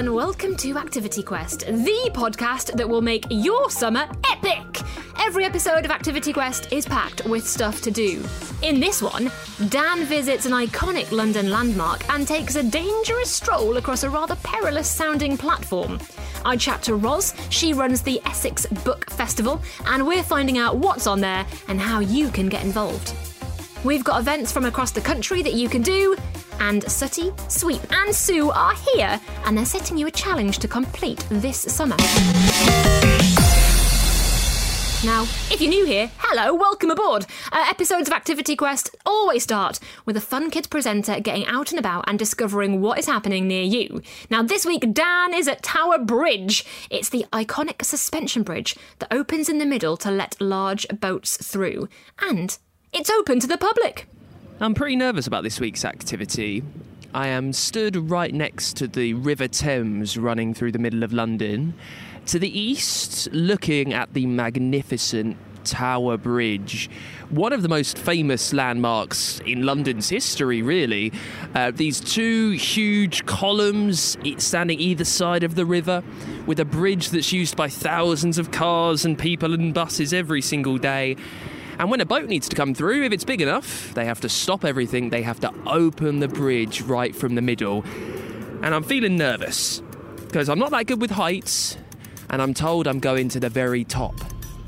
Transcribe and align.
and 0.00 0.14
welcome 0.14 0.56
to 0.56 0.78
Activity 0.78 1.22
Quest, 1.22 1.66
the 1.66 2.10
podcast 2.14 2.74
that 2.78 2.88
will 2.88 3.02
make 3.02 3.26
your 3.28 3.68
summer 3.68 4.08
epic. 4.32 4.80
Every 5.20 5.44
episode 5.44 5.84
of 5.84 5.90
Activity 5.90 6.32
Quest 6.32 6.72
is 6.72 6.86
packed 6.86 7.26
with 7.26 7.46
stuff 7.46 7.82
to 7.82 7.90
do. 7.90 8.24
In 8.62 8.80
this 8.80 9.02
one, 9.02 9.30
Dan 9.68 10.06
visits 10.06 10.46
an 10.46 10.52
iconic 10.52 11.12
London 11.12 11.50
landmark 11.50 12.08
and 12.08 12.26
takes 12.26 12.56
a 12.56 12.62
dangerous 12.62 13.30
stroll 13.30 13.76
across 13.76 14.02
a 14.02 14.08
rather 14.08 14.36
perilous 14.36 14.88
sounding 14.88 15.36
platform. 15.36 15.98
I 16.46 16.56
chat 16.56 16.82
to 16.84 16.94
Roz, 16.94 17.34
she 17.50 17.74
runs 17.74 18.00
the 18.00 18.22
Essex 18.24 18.64
Book 18.64 19.10
Festival, 19.10 19.60
and 19.84 20.06
we're 20.06 20.22
finding 20.22 20.56
out 20.56 20.78
what's 20.78 21.06
on 21.06 21.20
there 21.20 21.44
and 21.68 21.78
how 21.78 22.00
you 22.00 22.30
can 22.30 22.48
get 22.48 22.64
involved. 22.64 23.12
We've 23.84 24.04
got 24.04 24.20
events 24.20 24.50
from 24.50 24.64
across 24.64 24.92
the 24.92 25.02
country 25.02 25.42
that 25.42 25.52
you 25.52 25.68
can 25.68 25.82
do, 25.82 26.16
and 26.60 26.88
Sooty, 26.90 27.32
Sweep, 27.48 27.82
and 27.90 28.14
Sue 28.14 28.50
are 28.50 28.74
here, 28.94 29.20
and 29.44 29.56
they're 29.56 29.64
setting 29.64 29.98
you 29.98 30.06
a 30.06 30.10
challenge 30.10 30.58
to 30.58 30.68
complete 30.68 31.26
this 31.30 31.60
summer. 31.60 31.96
Now, 35.02 35.22
if 35.50 35.62
you're 35.62 35.70
new 35.70 35.86
here, 35.86 36.10
hello, 36.18 36.52
welcome 36.54 36.90
aboard. 36.90 37.24
Uh, 37.50 37.64
episodes 37.70 38.06
of 38.06 38.12
Activity 38.12 38.54
Quest 38.54 38.94
always 39.06 39.42
start 39.42 39.80
with 40.04 40.14
a 40.14 40.20
fun 40.20 40.50
kids 40.50 40.66
presenter 40.66 41.20
getting 41.20 41.46
out 41.46 41.70
and 41.70 41.78
about 41.78 42.04
and 42.06 42.18
discovering 42.18 42.82
what 42.82 42.98
is 42.98 43.06
happening 43.06 43.48
near 43.48 43.62
you. 43.62 44.02
Now, 44.28 44.42
this 44.42 44.66
week, 44.66 44.92
Dan 44.92 45.32
is 45.32 45.48
at 45.48 45.62
Tower 45.62 45.98
Bridge. 45.98 46.66
It's 46.90 47.08
the 47.08 47.24
iconic 47.32 47.82
suspension 47.82 48.42
bridge 48.42 48.76
that 48.98 49.10
opens 49.10 49.48
in 49.48 49.56
the 49.56 49.64
middle 49.64 49.96
to 49.96 50.10
let 50.10 50.38
large 50.38 50.86
boats 50.88 51.38
through. 51.38 51.88
And 52.20 52.58
it's 52.92 53.08
open 53.08 53.40
to 53.40 53.46
the 53.46 53.56
public. 53.56 54.06
I'm 54.62 54.74
pretty 54.74 54.94
nervous 54.94 55.26
about 55.26 55.42
this 55.42 55.58
week's 55.58 55.86
activity. 55.86 56.62
I 57.14 57.28
am 57.28 57.54
stood 57.54 57.96
right 58.10 58.32
next 58.32 58.76
to 58.76 58.88
the 58.88 59.14
River 59.14 59.48
Thames 59.48 60.18
running 60.18 60.52
through 60.52 60.72
the 60.72 60.78
middle 60.78 61.02
of 61.02 61.14
London. 61.14 61.72
To 62.26 62.38
the 62.38 62.60
east, 62.60 63.26
looking 63.32 63.94
at 63.94 64.12
the 64.12 64.26
magnificent 64.26 65.38
Tower 65.64 66.18
Bridge, 66.18 66.90
one 67.30 67.54
of 67.54 67.62
the 67.62 67.70
most 67.70 67.96
famous 67.96 68.52
landmarks 68.52 69.40
in 69.46 69.64
London's 69.64 70.10
history, 70.10 70.60
really. 70.60 71.10
Uh, 71.54 71.70
these 71.70 71.98
two 71.98 72.50
huge 72.50 73.24
columns 73.24 74.18
standing 74.36 74.78
either 74.78 75.06
side 75.06 75.42
of 75.42 75.54
the 75.54 75.64
river, 75.64 76.02
with 76.44 76.60
a 76.60 76.66
bridge 76.66 77.08
that's 77.08 77.32
used 77.32 77.56
by 77.56 77.70
thousands 77.70 78.36
of 78.36 78.50
cars 78.50 79.06
and 79.06 79.18
people 79.18 79.54
and 79.54 79.72
buses 79.72 80.12
every 80.12 80.42
single 80.42 80.76
day. 80.76 81.16
And 81.80 81.90
when 81.90 82.02
a 82.02 82.04
boat 82.04 82.28
needs 82.28 82.46
to 82.50 82.56
come 82.56 82.74
through, 82.74 83.04
if 83.04 83.12
it's 83.12 83.24
big 83.24 83.40
enough, 83.40 83.94
they 83.94 84.04
have 84.04 84.20
to 84.20 84.28
stop 84.28 84.66
everything, 84.66 85.08
they 85.08 85.22
have 85.22 85.40
to 85.40 85.50
open 85.66 86.20
the 86.20 86.28
bridge 86.28 86.82
right 86.82 87.16
from 87.16 87.36
the 87.36 87.40
middle. 87.40 87.84
And 88.62 88.74
I'm 88.74 88.82
feeling 88.82 89.16
nervous 89.16 89.80
because 90.26 90.50
I'm 90.50 90.58
not 90.58 90.72
that 90.72 90.86
good 90.86 91.00
with 91.00 91.10
heights, 91.10 91.78
and 92.28 92.42
I'm 92.42 92.52
told 92.52 92.86
I'm 92.86 93.00
going 93.00 93.30
to 93.30 93.40
the 93.40 93.48
very 93.48 93.84
top 93.84 94.14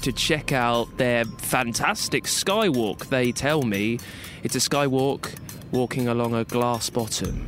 to 0.01 0.11
check 0.11 0.53
out 0.53 0.97
their 0.97 1.27
fantastic 1.27 2.25
skywalk. 2.25 3.11
They 3.11 3.31
tell 3.31 3.61
me 3.61 3.99
it's 4.43 4.57
a 4.57 4.59
skywalk 4.59 5.35
walking 5.71 6.09
along 6.09 6.35
a 6.35 6.45
glass 6.45 6.89
bottom. 6.89 7.47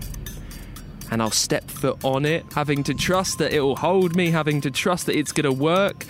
And 1.10 1.22
I'll 1.22 1.30
step 1.30 1.70
foot 1.70 2.04
on 2.04 2.26
it, 2.26 2.44
having 2.52 2.82
to 2.84 2.92
trust 2.92 3.38
that 3.38 3.54
it 3.54 3.60
will 3.60 3.76
hold 3.76 4.14
me, 4.14 4.30
having 4.30 4.60
to 4.60 4.70
trust 4.70 5.06
that 5.06 5.16
it's 5.16 5.32
going 5.32 5.44
to 5.44 5.52
work. 5.52 6.04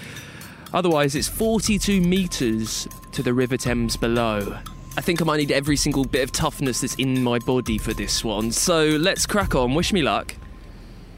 Otherwise, 0.75 1.15
it's 1.15 1.29
42 1.29 2.01
metres 2.01 2.89
to 3.13 3.23
the 3.23 3.33
River 3.33 3.57
Thames 3.57 3.97
below. 3.97 4.59
I 4.97 5.01
think 5.01 5.23
I 5.23 5.25
might 5.25 5.37
need 5.37 5.53
every 5.53 5.77
single 5.77 6.05
bit 6.05 6.25
of 6.25 6.33
toughness 6.33 6.81
that's 6.81 6.97
in 6.97 7.23
my 7.23 7.39
body 7.39 7.79
for 7.79 7.95
this 7.95 8.25
one. 8.25 8.51
So 8.51 8.85
let's 8.85 9.25
crack 9.25 9.55
on. 9.55 9.75
Wish 9.75 9.93
me 9.93 10.03
luck. 10.03 10.35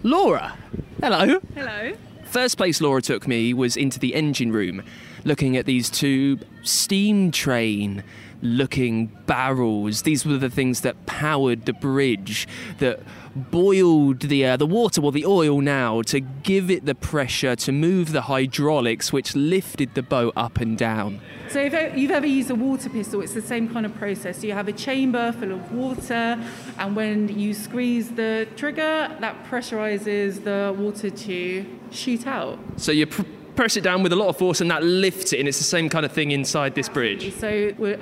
Laura! 0.02 0.58
Hello! 1.00 1.40
Hello. 1.54 1.96
First 2.26 2.58
place 2.58 2.82
Laura 2.82 3.00
took 3.00 3.26
me 3.26 3.54
was 3.54 3.78
into 3.78 3.98
the 3.98 4.14
engine 4.14 4.52
room, 4.52 4.82
looking 5.26 5.56
at 5.56 5.66
these 5.66 5.90
two 5.90 6.38
steam 6.62 7.30
train 7.30 8.02
looking 8.42 9.06
barrels. 9.26 10.02
These 10.02 10.24
were 10.24 10.36
the 10.36 10.50
things 10.50 10.82
that 10.82 11.06
powered 11.06 11.66
the 11.66 11.72
bridge, 11.72 12.46
that 12.78 13.00
boiled 13.34 14.20
the 14.20 14.46
uh, 14.46 14.56
the 14.56 14.66
water, 14.66 15.00
well, 15.00 15.10
the 15.10 15.26
oil 15.26 15.60
now, 15.60 16.02
to 16.02 16.20
give 16.20 16.70
it 16.70 16.86
the 16.86 16.94
pressure 16.94 17.56
to 17.56 17.72
move 17.72 18.12
the 18.12 18.22
hydraulics, 18.22 19.12
which 19.12 19.34
lifted 19.34 19.94
the 19.94 20.02
boat 20.02 20.32
up 20.36 20.58
and 20.58 20.78
down. 20.78 21.20
So 21.48 21.60
if 21.60 21.96
you've 21.96 22.10
ever 22.10 22.26
used 22.26 22.50
a 22.50 22.54
water 22.54 22.88
pistol, 22.88 23.20
it's 23.20 23.34
the 23.34 23.42
same 23.42 23.68
kind 23.72 23.86
of 23.86 23.94
process. 23.96 24.44
You 24.44 24.52
have 24.52 24.68
a 24.68 24.72
chamber 24.72 25.32
full 25.32 25.52
of 25.52 25.72
water, 25.72 26.38
and 26.78 26.96
when 26.96 27.28
you 27.28 27.54
squeeze 27.54 28.10
the 28.10 28.46
trigger, 28.56 29.16
that 29.20 29.44
pressurizes 29.46 30.44
the 30.44 30.74
water 30.78 31.10
to 31.10 31.66
shoot 31.90 32.26
out. 32.26 32.58
So 32.76 32.92
you 32.92 33.06
pr- 33.06 33.22
press 33.56 33.76
it 33.76 33.82
down 33.82 34.02
with 34.02 34.12
a 34.12 34.16
lot 34.16 34.28
of 34.28 34.36
force, 34.36 34.60
and 34.60 34.70
that 34.70 34.82
lifts 34.82 35.32
it, 35.32 35.40
and 35.40 35.48
it's 35.48 35.58
the 35.58 35.64
same 35.64 35.88
kind 35.88 36.04
of 36.04 36.12
thing 36.12 36.30
inside 36.30 36.74
this 36.74 36.88
bridge. 36.88 37.34
So, 37.34 37.48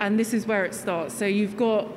and 0.01 0.19
this 0.19 0.35
is 0.35 0.47
where 0.47 0.65
it 0.65 0.75
starts. 0.75 1.15
So 1.15 1.25
you've 1.25 1.57
got 1.57 1.89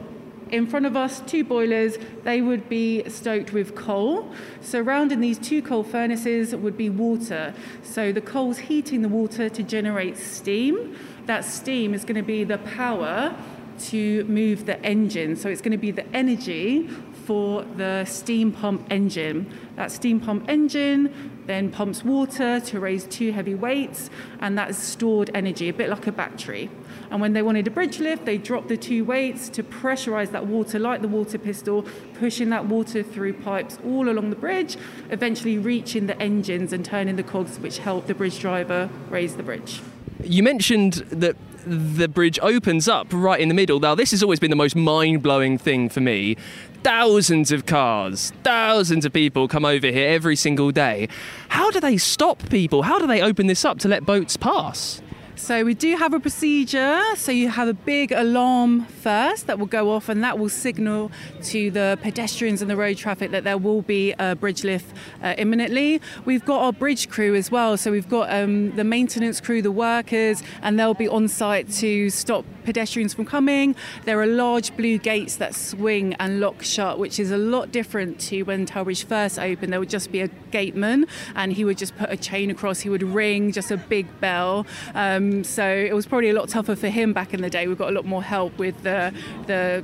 in 0.52 0.66
front 0.68 0.86
of 0.86 0.96
us 0.96 1.22
two 1.22 1.44
boilers. 1.44 1.98
They 2.24 2.42
would 2.42 2.70
be 2.70 3.08
stoked 3.10 3.52
with 3.52 3.76
coal. 3.76 4.32
Surrounding 4.62 5.20
these 5.20 5.40
two 5.40 5.62
coal 5.62 5.84
furnaces 5.84 6.56
would 6.56 6.78
be 6.78 6.90
water. 6.90 7.54
So 7.84 8.12
the 8.12 8.22
coal's 8.22 8.60
heating 8.60 9.02
the 9.02 9.10
water 9.10 9.50
to 9.50 9.64
generate 9.64 10.18
steam. 10.18 10.96
That 11.26 11.44
steam 11.44 11.94
is 11.94 12.06
going 12.06 12.16
to 12.16 12.22
be 12.22 12.44
the 12.44 12.60
power 12.60 13.36
to 13.80 14.24
move 14.26 14.66
the 14.66 14.82
engine. 14.84 15.36
So 15.36 15.50
it's 15.50 15.62
going 15.62 15.74
to 15.74 15.78
be 15.78 15.92
the 15.92 16.08
energy 16.16 16.90
for 17.28 17.64
the 17.76 18.06
steam 18.06 18.54
pump 18.54 18.88
engine. 18.90 19.52
That 19.76 19.92
steam 19.92 20.22
pump 20.22 20.46
engine 20.48 21.34
then 21.46 21.70
pumps 21.72 22.04
water 22.04 22.62
to 22.62 22.80
raise 22.80 23.06
two 23.06 23.34
heavy 23.34 23.54
weights, 23.54 24.10
and 24.40 24.58
that 24.58 24.70
is 24.70 24.78
stored 24.78 25.30
energy, 25.34 25.68
a 25.68 25.74
bit 25.74 25.90
like 25.90 26.08
a 26.08 26.12
battery. 26.12 26.70
And 27.12 27.20
when 27.20 27.34
they 27.34 27.42
wanted 27.42 27.68
a 27.68 27.72
bridge 27.72 28.00
lift, 28.00 28.26
they 28.26 28.38
dropped 28.38 28.70
the 28.70 28.78
two 28.78 29.04
weights 29.04 29.50
to 29.50 29.64
pressurize 29.64 30.32
that 30.32 30.48
water 30.48 30.80
like 30.80 31.02
the 31.02 31.08
water 31.08 31.38
pistol, 31.38 31.86
pushing 32.16 32.50
that 32.50 32.66
water 32.66 33.04
through 33.04 33.34
pipes 33.34 33.78
all 33.86 34.10
along 34.10 34.30
the 34.30 34.36
bridge, 34.38 34.78
eventually 35.10 35.58
reaching 35.58 36.08
the 36.08 36.22
engines 36.22 36.72
and 36.72 36.86
turning 36.86 37.18
the 37.18 37.24
cogs, 37.24 37.60
which 37.60 37.80
help 37.80 38.08
the 38.08 38.16
bridge 38.16 38.40
driver 38.40 38.90
raise 39.10 39.36
the 39.36 39.44
bridge. 39.44 39.82
You 40.24 40.44
mentioned 40.44 40.94
that 41.12 41.36
the 41.68 42.08
bridge 42.08 42.40
opens 42.42 42.88
up 42.88 43.08
right 43.12 43.40
in 43.40 43.48
the 43.48 43.54
middle. 43.54 43.80
Now, 43.80 43.96
this 43.96 44.12
has 44.12 44.24
always 44.24 44.40
been 44.40 44.50
the 44.50 44.56
most 44.56 44.76
mind 44.76 45.22
blowing 45.22 45.58
thing 45.58 45.90
for 45.90 46.02
me. 46.02 46.36
Thousands 46.84 47.52
of 47.52 47.66
cars, 47.66 48.32
thousands 48.44 49.06
of 49.06 49.14
people 49.14 49.48
come 49.48 49.66
over 49.66 49.88
here 49.88 50.08
every 50.08 50.36
single 50.36 50.72
day. 50.72 51.10
How 51.50 51.72
do 51.72 51.80
they 51.80 51.98
stop 51.98 52.50
people? 52.50 52.84
How 52.84 53.00
do 53.00 53.08
they 53.08 53.22
open 53.22 53.48
this 53.48 53.66
up 53.66 53.80
to 53.80 53.88
let 53.88 54.06
boats 54.06 54.38
pass? 54.38 55.02
So 55.38 55.64
we 55.64 55.76
do 55.76 55.96
have 55.96 56.16
a 56.16 56.20
procedure. 56.20 57.00
So 57.16 57.32
you 57.32 57.50
have 57.50 57.68
a 57.68 57.74
big 57.74 58.12
alarm 58.12 58.86
first 58.86 59.46
that 59.46 59.60
will 59.60 59.68
go 59.68 59.92
off, 59.92 60.10
and 60.10 60.24
that 60.24 60.40
will 60.40 60.50
signal 60.50 61.12
to 61.44 61.70
the 61.70 61.98
pedestrians 62.02 62.64
and 62.64 62.72
the 62.72 62.76
road 62.76 62.98
traffic 62.98 63.30
that 63.32 63.44
there 63.44 63.58
will 63.58 63.84
be 63.84 64.14
a 64.14 64.36
bridge 64.36 64.64
lift 64.64 64.94
uh, 65.22 65.36
imminently. 65.38 66.02
We've 66.26 66.44
got 66.44 66.64
our 66.64 66.74
bridge 66.74 67.08
crew 67.08 67.36
as 67.36 67.52
well. 67.52 67.78
So 67.78 67.92
we've 67.92 68.10
got 68.10 68.34
um, 68.34 68.76
the 68.76 68.84
maintenance 68.84 69.40
crew, 69.40 69.62
the 69.62 69.72
workers, 69.72 70.42
and 70.64 70.80
they'll 70.80 70.96
be 70.96 71.08
on 71.08 71.28
site 71.28 71.70
to 71.74 72.10
stop 72.10 72.44
pedestrians 72.68 73.14
from 73.14 73.24
coming. 73.24 73.74
There 74.04 74.20
are 74.20 74.28
large 74.28 74.76
blue 74.76 74.98
gates 74.98 75.38
that 75.38 75.56
swing 75.56 76.16
and 76.20 76.42
lock 76.42 76.64
shut, 76.64 77.00
which 77.00 77.18
is 77.18 77.32
a 77.32 77.38
lot 77.38 77.72
different 77.72 78.20
to 78.28 78.44
when 78.44 78.66
Tower 78.66 78.84
Bridge 78.84 79.06
first 79.06 79.40
opened. 79.40 79.72
There 79.72 79.80
would 79.80 79.90
just 79.90 80.12
be 80.12 80.20
a 80.20 80.28
gateman, 80.52 81.06
and 81.34 81.54
he 81.54 81.64
would 81.64 81.78
just 81.78 81.96
put 81.96 82.12
a 82.12 82.18
chain 82.18 82.52
across. 82.52 82.82
He 82.82 82.90
would 82.90 83.04
ring 83.04 83.54
just 83.54 83.72
a 83.72 83.78
big 83.78 84.06
bell. 84.20 84.68
Um, 84.94 85.46
so 85.46 85.66
it 85.66 85.94
was 85.94 86.06
probably 86.06 86.30
a 86.30 86.34
lot 86.34 86.50
tougher 86.50 86.76
for 86.76 86.90
him 86.90 87.14
back 87.14 87.34
in 87.34 87.42
the 87.42 87.50
day. 87.50 87.68
We've 87.70 87.78
got 87.78 87.90
a 87.90 87.96
lot 87.96 88.04
more 88.06 88.22
help 88.22 88.58
with 88.58 88.84
the 88.84 89.14
the 89.46 89.82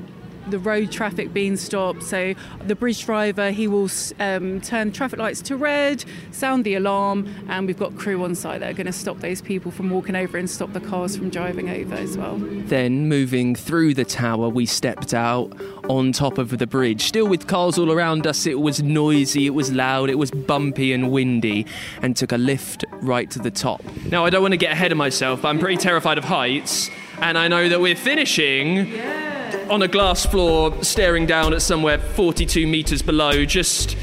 the 0.49 0.59
road 0.59 0.91
traffic 0.91 1.33
being 1.33 1.57
stopped. 1.57 2.03
So 2.03 2.33
the 2.65 2.75
bridge 2.75 3.05
driver 3.05 3.51
he 3.51 3.67
will 3.67 3.89
um, 4.19 4.61
turn 4.61 4.91
traffic 4.91 5.19
lights 5.19 5.41
to 5.43 5.57
red, 5.57 6.03
sound 6.31 6.63
the 6.63 6.75
alarm, 6.75 7.33
and 7.49 7.67
we've 7.67 7.77
got 7.77 7.95
crew 7.97 8.23
on 8.23 8.35
site 8.35 8.59
that 8.59 8.71
are 8.71 8.73
going 8.73 8.87
to 8.87 8.93
stop 8.93 9.19
those 9.19 9.41
people 9.41 9.71
from 9.71 9.89
walking 9.89 10.15
over 10.15 10.37
and 10.37 10.49
stop 10.49 10.73
the 10.73 10.79
cars 10.79 11.15
from 11.15 11.29
driving 11.29 11.69
over 11.69 11.95
as 11.95 12.17
well. 12.17 12.37
Then, 12.37 13.07
moving 13.07 13.55
through 13.55 13.93
the 13.93 14.05
tower, 14.05 14.49
we 14.49 14.65
stepped 14.65 15.13
out 15.13 15.53
on 15.89 16.11
top 16.11 16.37
of 16.37 16.57
the 16.57 16.67
bridge. 16.67 17.03
Still 17.03 17.27
with 17.27 17.47
cars 17.47 17.77
all 17.77 17.91
around 17.91 18.27
us, 18.27 18.45
it 18.45 18.59
was 18.59 18.81
noisy, 18.81 19.45
it 19.45 19.51
was 19.51 19.71
loud, 19.71 20.09
it 20.09 20.17
was 20.17 20.31
bumpy 20.31 20.93
and 20.93 21.11
windy, 21.11 21.65
and 22.01 22.15
took 22.15 22.31
a 22.31 22.37
lift 22.37 22.85
right 23.01 23.29
to 23.31 23.39
the 23.39 23.51
top. 23.51 23.81
Now, 24.05 24.25
I 24.25 24.29
don't 24.29 24.41
want 24.41 24.53
to 24.53 24.57
get 24.57 24.71
ahead 24.71 24.91
of 24.91 24.97
myself, 24.97 25.41
but 25.41 25.49
I'm 25.49 25.59
pretty 25.59 25.77
terrified 25.77 26.17
of 26.17 26.23
heights, 26.23 26.89
and 27.19 27.37
I 27.37 27.47
know 27.47 27.69
that 27.69 27.81
we're 27.81 27.95
finishing. 27.95 28.87
Yeah 28.87 29.32
on 29.69 29.81
a 29.81 29.87
glass 29.87 30.25
floor, 30.25 30.83
staring 30.83 31.25
down 31.25 31.53
at 31.53 31.61
somewhere 31.61 31.97
42 31.97 32.67
metres 32.67 33.01
below. 33.01 33.45
Just 33.45 33.97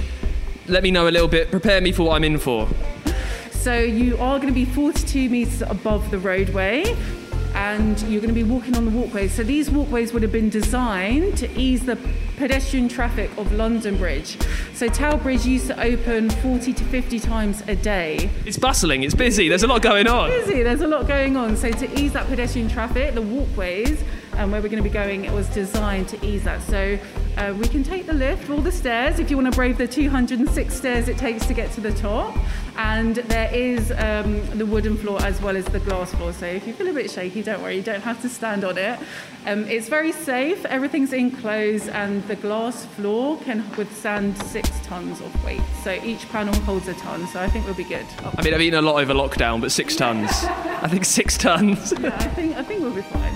let 0.67 0.83
me 0.83 0.91
know 0.91 1.09
a 1.09 1.11
little 1.11 1.29
bit, 1.29 1.51
prepare 1.51 1.81
me 1.81 1.93
for 1.93 2.05
what 2.05 2.17
I'm 2.17 2.25
in 2.25 2.39
for. 2.39 2.69
So 3.51 3.79
you 3.79 4.17
are 4.19 4.39
going 4.39 4.49
to 4.49 4.55
be 4.55 4.65
42 4.65 5.29
metres 5.29 5.63
above 5.63 6.11
the 6.11 6.19
roadway 6.19 6.97
and 7.55 8.01
you're 8.03 8.21
going 8.21 8.35
to 8.35 8.45
be 8.45 8.45
walking 8.45 8.77
on 8.77 8.85
the 8.85 8.91
walkways. 8.91 9.33
So 9.35 9.43
these 9.43 9.71
walkways 9.71 10.13
would 10.13 10.23
have 10.23 10.33
been 10.33 10.49
designed 10.49 11.37
to 11.39 11.51
ease 11.59 11.85
the 11.85 11.97
pedestrian 12.37 12.89
traffic 12.89 13.31
of 13.37 13.53
London 13.53 13.97
Bridge. 13.99 14.39
So 14.73 14.89
Tower 14.89 15.19
Bridge 15.19 15.45
used 15.45 15.67
to 15.67 15.83
open 15.83 16.31
40 16.31 16.73
to 16.73 16.85
50 16.85 17.21
times 17.21 17.63
a 17.69 17.77
day. 17.77 18.31
It's 18.47 18.57
bustling, 18.57 19.03
it's 19.03 19.15
busy, 19.15 19.49
there's 19.49 19.63
a 19.63 19.67
lot 19.67 19.83
going 19.83 20.07
on. 20.07 20.31
Busy, 20.31 20.63
there's 20.63 20.81
a 20.81 20.87
lot 20.87 21.07
going 21.07 21.37
on. 21.37 21.57
So 21.57 21.71
to 21.71 22.01
ease 22.01 22.13
that 22.13 22.27
pedestrian 22.29 22.69
traffic, 22.69 23.15
the 23.15 23.23
walkways 23.23 24.03
um, 24.41 24.51
where 24.51 24.63
we're 24.63 24.69
going 24.69 24.83
to 24.83 24.89
be 24.89 24.93
going, 24.93 25.27
it 25.27 25.33
was 25.33 25.47
designed 25.49 26.09
to 26.09 26.27
ease 26.27 26.45
that. 26.45 26.63
So 26.63 26.99
uh, 27.37 27.55
we 27.59 27.69
can 27.69 27.85
take 27.85 28.07
the 28.07 28.15
lift, 28.15 28.49
all 28.49 28.63
the 28.63 28.73
stairs, 28.73 29.19
if 29.19 29.31
you 29.31 29.37
want 29.37 29.53
to 29.53 29.57
brave 29.57 29.77
the 29.77 29.87
206 29.87 30.75
stairs 30.75 31.09
it 31.09 31.19
takes 31.19 31.45
to 31.47 31.53
get 31.53 31.71
to 31.73 31.83
the 31.83 31.93
top. 31.93 32.35
And 32.77 33.17
there 33.17 33.53
is 33.53 33.91
um, 33.93 34.41
the 34.59 34.67
wooden 34.67 34.97
floor 34.97 35.21
as 35.23 35.41
well 35.43 35.57
as 35.57 35.65
the 35.67 35.81
glass 35.81 36.15
floor. 36.15 36.33
So 36.33 36.47
if 36.47 36.67
you 36.67 36.73
feel 36.73 36.89
a 36.89 36.93
bit 36.93 37.11
shaky, 37.11 37.43
don't 37.43 37.63
worry, 37.63 37.77
you 37.77 37.83
don't 37.83 38.03
have 38.03 38.21
to 38.23 38.29
stand 38.29 38.65
on 38.65 38.79
it. 38.79 38.99
Um, 39.47 39.65
it's 39.69 39.89
very 39.89 40.13
safe, 40.13 40.65
everything's 40.67 41.13
enclosed, 41.13 41.89
and 41.89 42.23
the 42.29 42.37
glass 42.37 42.85
floor 42.85 43.39
can 43.39 43.65
withstand 43.77 44.37
six 44.45 44.71
tons 44.83 45.21
of 45.21 45.45
weight. 45.45 45.63
So 45.83 45.93
each 46.05 46.29
panel 46.29 46.55
holds 46.61 46.89
a 46.89 46.95
ton, 46.95 47.27
so 47.29 47.41
I 47.41 47.49
think 47.49 47.65
we'll 47.65 47.75
be 47.75 47.85
good. 47.85 48.07
I 48.37 48.43
mean, 48.43 48.53
I've 48.55 48.61
eaten 48.61 48.79
a 48.79 48.83
lot 48.83 49.01
over 49.01 49.15
lockdown, 49.15 49.61
but 49.61 49.73
six 49.73 49.97
tons. 49.97 50.29
I 50.83 50.89
think 50.89 51.05
six 51.05 51.39
tons. 51.39 51.95
Yeah, 51.99 52.15
I 52.19 52.29
think, 52.29 52.57
I 52.57 52.63
think 52.63 52.81
we'll 52.83 52.95
be 52.95 53.03
fine. 53.03 53.31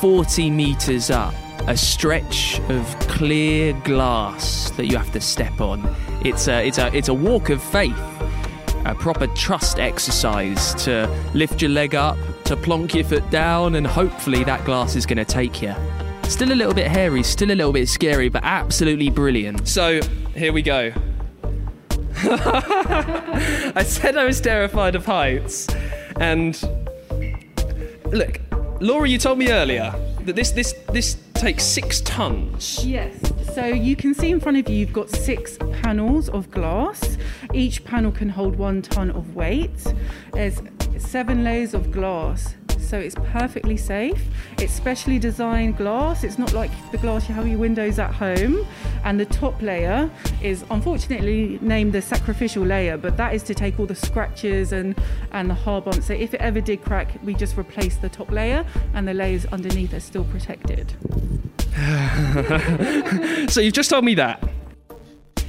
Forty 0.00 0.48
meters 0.48 1.10
up, 1.10 1.34
a 1.66 1.76
stretch 1.76 2.58
of 2.70 2.98
clear 3.00 3.74
glass 3.84 4.70
that 4.70 4.86
you 4.86 4.96
have 4.96 5.12
to 5.12 5.20
step 5.20 5.60
on. 5.60 5.94
It's 6.24 6.48
a, 6.48 6.66
it's 6.66 6.78
a, 6.78 6.90
it's 6.96 7.08
a 7.08 7.14
walk 7.14 7.50
of 7.50 7.62
faith, 7.62 7.92
a 8.86 8.94
proper 8.94 9.26
trust 9.26 9.78
exercise 9.78 10.72
to 10.84 11.06
lift 11.34 11.60
your 11.60 11.70
leg 11.70 11.94
up, 11.94 12.16
to 12.44 12.56
plonk 12.56 12.94
your 12.94 13.04
foot 13.04 13.28
down, 13.28 13.74
and 13.74 13.86
hopefully 13.86 14.42
that 14.44 14.64
glass 14.64 14.96
is 14.96 15.04
going 15.04 15.18
to 15.18 15.24
take 15.26 15.60
you. 15.60 15.74
Still 16.22 16.50
a 16.50 16.54
little 16.54 16.72
bit 16.72 16.86
hairy, 16.86 17.22
still 17.22 17.50
a 17.50 17.54
little 17.54 17.72
bit 17.72 17.86
scary, 17.86 18.30
but 18.30 18.42
absolutely 18.42 19.10
brilliant. 19.10 19.68
So, 19.68 20.00
here 20.34 20.54
we 20.54 20.62
go. 20.62 20.94
I 22.22 23.84
said 23.86 24.16
I 24.16 24.24
was 24.24 24.40
terrified 24.40 24.94
of 24.94 25.04
heights, 25.04 25.68
and 26.16 26.58
look, 28.10 28.40
Laura, 28.82 29.06
you 29.06 29.18
told 29.18 29.38
me 29.38 29.52
earlier 29.52 29.94
that 30.24 30.34
this 30.34 30.52
this 30.52 30.72
this 30.90 31.18
takes 31.34 31.64
six 31.64 32.00
tons. 32.00 32.82
Yes. 32.82 33.12
So 33.54 33.66
you 33.66 33.94
can 33.94 34.14
see 34.14 34.30
in 34.30 34.40
front 34.40 34.56
of 34.56 34.68
you, 34.70 34.76
you've 34.76 34.92
got 34.92 35.10
six 35.10 35.58
panels 35.82 36.30
of 36.30 36.50
glass. 36.50 37.18
Each 37.52 37.84
panel 37.84 38.10
can 38.10 38.30
hold 38.30 38.56
one 38.56 38.80
ton 38.80 39.10
of 39.10 39.34
weight. 39.34 39.94
There's 40.32 40.62
seven 40.96 41.44
layers 41.44 41.74
of 41.74 41.92
glass. 41.92 42.54
So 42.90 42.98
it's 42.98 43.14
perfectly 43.14 43.76
safe. 43.76 44.20
It's 44.58 44.72
specially 44.72 45.20
designed 45.20 45.76
glass. 45.76 46.24
It's 46.24 46.38
not 46.38 46.52
like 46.52 46.72
the 46.90 46.98
glass 46.98 47.28
you 47.28 47.36
have 47.36 47.46
your 47.46 47.56
windows 47.56 48.00
at 48.00 48.12
home. 48.12 48.66
And 49.04 49.20
the 49.20 49.26
top 49.26 49.62
layer 49.62 50.10
is 50.42 50.64
unfortunately 50.72 51.60
named 51.62 51.92
the 51.92 52.02
sacrificial 52.02 52.64
layer, 52.64 52.96
but 52.96 53.16
that 53.16 53.32
is 53.32 53.44
to 53.44 53.54
take 53.54 53.78
all 53.78 53.86
the 53.86 53.94
scratches 53.94 54.72
and, 54.72 54.96
and 55.30 55.48
the 55.48 55.54
hard 55.54 55.84
bumps. 55.84 56.06
So 56.08 56.14
if 56.14 56.34
it 56.34 56.40
ever 56.40 56.60
did 56.60 56.82
crack, 56.82 57.16
we 57.22 57.32
just 57.32 57.56
replace 57.56 57.96
the 57.96 58.08
top 58.08 58.28
layer 58.32 58.66
and 58.92 59.06
the 59.06 59.14
layers 59.14 59.46
underneath 59.46 59.94
are 59.94 60.00
still 60.00 60.24
protected. 60.24 60.92
So 63.50 63.60
you've 63.60 63.74
just 63.74 63.90
told 63.90 64.04
me 64.04 64.14
that 64.14 64.42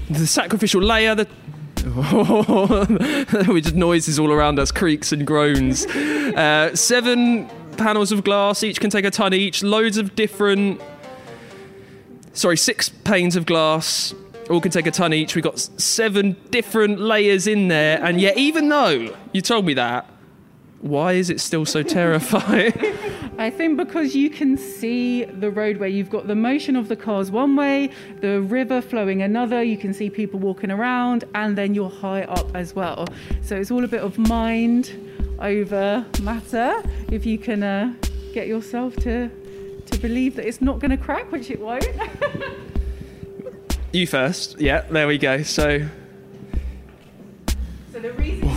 the 0.09 0.27
sacrificial 0.27 0.81
layer, 0.81 1.15
the 1.15 1.27
we 3.47 3.61
just 3.61 3.75
noises 3.75 4.19
all 4.19 4.31
around 4.31 4.59
us, 4.59 4.71
creaks 4.71 5.11
and 5.11 5.25
groans. 5.25 5.85
Uh, 5.85 6.75
seven 6.75 7.49
panels 7.77 8.11
of 8.11 8.23
glass, 8.23 8.63
each 8.63 8.79
can 8.79 8.89
take 8.89 9.05
a 9.05 9.11
ton 9.11 9.33
each. 9.33 9.63
Loads 9.63 9.97
of 9.97 10.15
different. 10.15 10.81
Sorry, 12.33 12.55
six 12.55 12.89
panes 12.89 13.35
of 13.35 13.45
glass, 13.45 14.13
all 14.49 14.61
can 14.61 14.71
take 14.71 14.85
a 14.85 14.91
ton 14.91 15.13
each. 15.13 15.35
We've 15.35 15.43
got 15.43 15.59
seven 15.59 16.35
different 16.51 16.99
layers 16.99 17.47
in 17.47 17.67
there, 17.67 18.03
and 18.03 18.21
yet, 18.21 18.37
even 18.37 18.69
though 18.69 19.15
you 19.33 19.41
told 19.41 19.65
me 19.65 19.73
that, 19.73 20.09
why 20.81 21.13
is 21.13 21.29
it 21.29 21.39
still 21.39 21.65
so 21.65 21.83
terrifying? 21.83 22.73
I 23.41 23.49
think 23.49 23.75
because 23.75 24.15
you 24.15 24.29
can 24.29 24.55
see 24.55 25.23
the 25.23 25.49
roadway, 25.49 25.89
you've 25.89 26.11
got 26.11 26.27
the 26.27 26.35
motion 26.35 26.75
of 26.75 26.89
the 26.89 26.95
cars 26.95 27.31
one 27.31 27.55
way, 27.55 27.89
the 28.19 28.39
river 28.39 28.81
flowing 28.81 29.23
another, 29.23 29.63
you 29.63 29.77
can 29.77 29.95
see 29.95 30.11
people 30.11 30.39
walking 30.39 30.69
around, 30.69 31.23
and 31.33 31.57
then 31.57 31.73
you're 31.73 31.89
high 31.89 32.21
up 32.25 32.55
as 32.55 32.75
well. 32.75 33.07
So 33.41 33.55
it's 33.55 33.71
all 33.71 33.83
a 33.83 33.87
bit 33.87 34.03
of 34.03 34.19
mind 34.19 34.91
over 35.39 36.05
matter. 36.21 36.83
If 37.11 37.25
you 37.25 37.39
can 37.39 37.63
uh, 37.63 37.95
get 38.31 38.47
yourself 38.47 38.95
to 38.97 39.31
to 39.87 39.97
believe 39.97 40.35
that 40.35 40.45
it's 40.47 40.61
not 40.61 40.77
going 40.77 40.91
to 40.91 40.97
crack, 40.97 41.31
which 41.31 41.49
it 41.49 41.59
won't. 41.59 41.87
you 43.91 44.05
first. 44.05 44.61
Yeah, 44.61 44.81
there 44.81 45.07
we 45.07 45.17
go. 45.17 45.41
So 45.41 45.87
so 47.91 47.99
the 47.99 48.13
reason. 48.13 48.47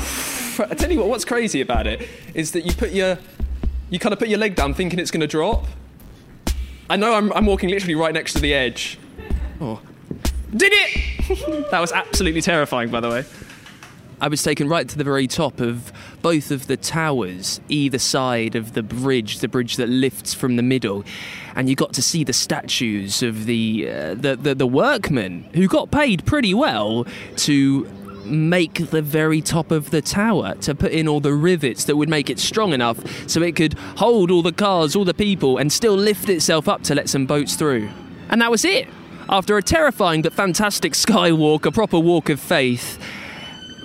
I 0.61 0.75
tell 0.75 0.93
you 0.93 0.99
what, 0.99 1.09
what's 1.09 1.25
crazy 1.25 1.63
about 1.63 1.87
it 1.87 2.07
is 2.35 2.53
that 2.53 2.65
you 2.65 2.73
put 2.75 2.93
your, 2.93 3.19
you 3.95 4.01
kind 4.01 4.13
of 4.13 4.19
put 4.19 4.29
your 4.29 4.41
leg 4.41 4.57
down 4.57 4.75
thinking 4.75 4.99
it's 4.99 5.13
going 5.13 5.21
to 5.21 5.27
drop. 5.29 5.67
I 6.91 6.97
know 6.97 7.15
I'm, 7.15 7.33
I'm 7.33 7.47
walking 7.47 7.71
literally 7.71 7.95
right 7.95 8.13
next 8.13 8.33
to 8.33 8.41
the 8.41 8.53
edge. 8.53 8.99
Oh. 9.61 9.81
Did 10.55 10.73
it! 10.75 11.71
that 11.71 11.79
was 11.79 11.93
absolutely 11.93 12.43
terrifying, 12.43 12.91
by 12.91 12.99
the 12.99 13.09
way. 13.09 13.25
I 14.21 14.27
was 14.27 14.43
taken 14.43 14.69
right 14.69 14.89
to 14.89 14.99
the 14.99 15.05
very 15.05 15.29
top 15.29 15.61
of 15.61 15.93
both 16.23 16.51
of 16.51 16.67
the 16.67 16.77
towers, 16.77 17.61
either 17.69 17.99
side 17.99 18.57
of 18.57 18.73
the 18.73 18.83
bridge, 18.83 19.39
the 19.39 19.49
bridge 19.49 19.77
that 19.77 19.89
lifts 19.89 20.35
from 20.35 20.57
the 20.57 20.63
middle, 20.63 21.05
and 21.55 21.69
you 21.69 21.77
got 21.77 21.93
to 21.93 22.03
see 22.03 22.25
the 22.25 22.33
statues 22.33 23.23
of 23.23 23.47
the 23.47 23.89
uh, 23.89 24.15
the, 24.15 24.37
the 24.37 24.55
the 24.55 24.67
workmen 24.67 25.45
who 25.55 25.69
got 25.69 25.91
paid 25.91 26.25
pretty 26.27 26.55
well 26.55 27.07
to 27.37 27.87
make 28.25 28.91
the 28.91 29.03
very 29.03 29.41
top 29.41 29.71
of 29.71 29.91
the 29.91 30.03
tower 30.03 30.55
to 30.57 30.75
put 30.75 30.93
in 30.93 31.09
all 31.09 31.21
the 31.21 31.33
rivets 31.33 31.85
that 31.85 31.97
would 31.97 32.09
make 32.09 32.31
it 32.31 32.39
strong 32.39 32.73
enough 32.73 33.29
so 33.29 33.43
it 33.43 33.57
could 33.57 33.75
hold 33.97 34.31
all 34.31 34.43
the 34.43 34.53
cars, 34.53 34.97
all 34.97 35.05
the 35.05 35.15
people, 35.15 35.59
and 35.59 35.73
still 35.73 35.95
lift 35.95 36.29
itself 36.29 36.69
up 36.69 36.83
to 36.83 36.95
let 36.95 37.09
some 37.09 37.27
boats 37.27 37.57
through. 37.57 37.89
And 38.29 38.41
that 38.41 38.51
was 38.51 38.65
it. 38.65 38.89
After 39.29 39.57
a 39.57 39.63
terrifying 39.63 40.23
but 40.23 40.33
fantastic 40.33 40.93
skywalk, 40.95 41.65
a 41.67 41.73
proper 41.73 41.99
walk 41.99 42.29
of 42.29 42.41
faith, 42.41 42.99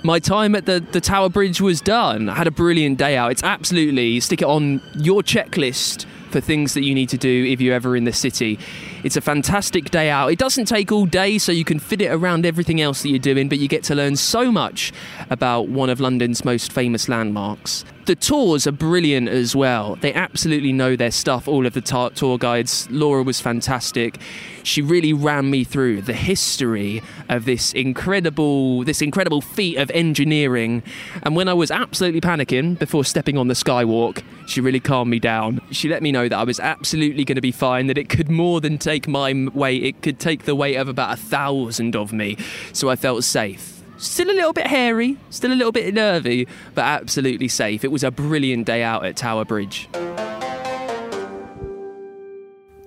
my 0.02 0.18
time 0.18 0.54
at 0.54 0.66
the, 0.66 0.80
the 0.80 1.00
Tower 1.00 1.28
Bridge 1.28 1.60
was 1.60 1.80
done. 1.80 2.28
I 2.28 2.34
had 2.34 2.46
a 2.46 2.50
brilliant 2.50 2.98
day 2.98 3.16
out. 3.16 3.32
It's 3.32 3.42
absolutely 3.42 4.20
stick 4.20 4.42
it 4.42 4.48
on 4.48 4.80
your 4.94 5.22
checklist 5.22 6.06
for 6.30 6.40
things 6.40 6.74
that 6.74 6.84
you 6.84 6.94
need 6.94 7.08
to 7.10 7.18
do 7.18 7.44
if 7.44 7.60
you're 7.60 7.74
ever 7.74 7.96
in 7.96 8.04
the 8.04 8.12
city. 8.12 8.58
It's 9.02 9.16
a 9.16 9.20
fantastic 9.20 9.90
day 9.90 10.10
out. 10.10 10.28
It 10.28 10.38
doesn't 10.38 10.66
take 10.66 10.92
all 10.92 11.06
day, 11.06 11.38
so 11.38 11.52
you 11.52 11.64
can 11.64 11.78
fit 11.78 12.02
it 12.02 12.08
around 12.08 12.44
everything 12.44 12.80
else 12.80 13.02
that 13.02 13.08
you're 13.08 13.18
doing, 13.18 13.48
but 13.48 13.58
you 13.58 13.66
get 13.66 13.82
to 13.84 13.94
learn 13.94 14.16
so 14.16 14.52
much 14.52 14.92
about 15.30 15.68
one 15.68 15.88
of 15.88 16.00
London's 16.00 16.44
most 16.44 16.70
famous 16.72 17.08
landmarks. 17.08 17.84
The 18.06 18.16
tours 18.16 18.66
are 18.66 18.72
brilliant 18.72 19.28
as 19.28 19.54
well. 19.54 19.96
They 19.96 20.12
absolutely 20.14 20.72
know 20.72 20.96
their 20.96 21.10
stuff, 21.10 21.46
all 21.46 21.66
of 21.66 21.74
the 21.74 21.80
ta- 21.80 22.08
tour 22.08 22.38
guides. 22.38 22.88
Laura 22.90 23.22
was 23.22 23.40
fantastic. 23.40 24.18
She 24.62 24.82
really 24.82 25.12
ran 25.12 25.50
me 25.50 25.64
through 25.64 26.02
the 26.02 26.14
history 26.14 27.02
of 27.28 27.44
this 27.44 27.72
incredible 27.72 28.84
this 28.84 29.02
incredible 29.02 29.40
feat 29.40 29.76
of 29.76 29.90
engineering. 29.90 30.82
And 31.22 31.36
when 31.36 31.46
I 31.48 31.54
was 31.54 31.70
absolutely 31.70 32.20
panicking 32.20 32.78
before 32.78 33.04
stepping 33.04 33.36
on 33.36 33.48
the 33.48 33.54
skywalk, 33.54 34.22
she 34.46 34.60
really 34.60 34.80
calmed 34.80 35.10
me 35.10 35.18
down. 35.18 35.60
She 35.70 35.88
let 35.88 36.02
me 36.02 36.10
know 36.10 36.28
that 36.28 36.38
I 36.38 36.44
was 36.44 36.58
absolutely 36.58 37.24
going 37.24 37.36
to 37.36 37.42
be 37.42 37.52
fine, 37.52 37.86
that 37.86 37.98
it 37.98 38.08
could 38.08 38.30
more 38.30 38.60
than 38.60 38.78
take 38.78 39.08
my 39.08 39.48
weight, 39.52 39.84
it 39.84 40.02
could 40.02 40.18
take 40.18 40.44
the 40.44 40.54
weight 40.54 40.76
of 40.76 40.88
about 40.88 41.12
a 41.12 41.20
thousand 41.20 41.94
of 41.94 42.12
me. 42.12 42.36
So 42.72 42.88
I 42.88 42.96
felt 42.96 43.24
safe. 43.24 43.69
Still 44.00 44.30
a 44.30 44.32
little 44.32 44.54
bit 44.54 44.66
hairy, 44.66 45.18
still 45.28 45.52
a 45.52 45.54
little 45.54 45.72
bit 45.72 45.92
nervy, 45.92 46.48
but 46.74 46.86
absolutely 46.86 47.48
safe. 47.48 47.84
It 47.84 47.92
was 47.92 48.02
a 48.02 48.10
brilliant 48.10 48.66
day 48.66 48.82
out 48.82 49.04
at 49.04 49.14
Tower 49.14 49.44
Bridge. 49.44 49.90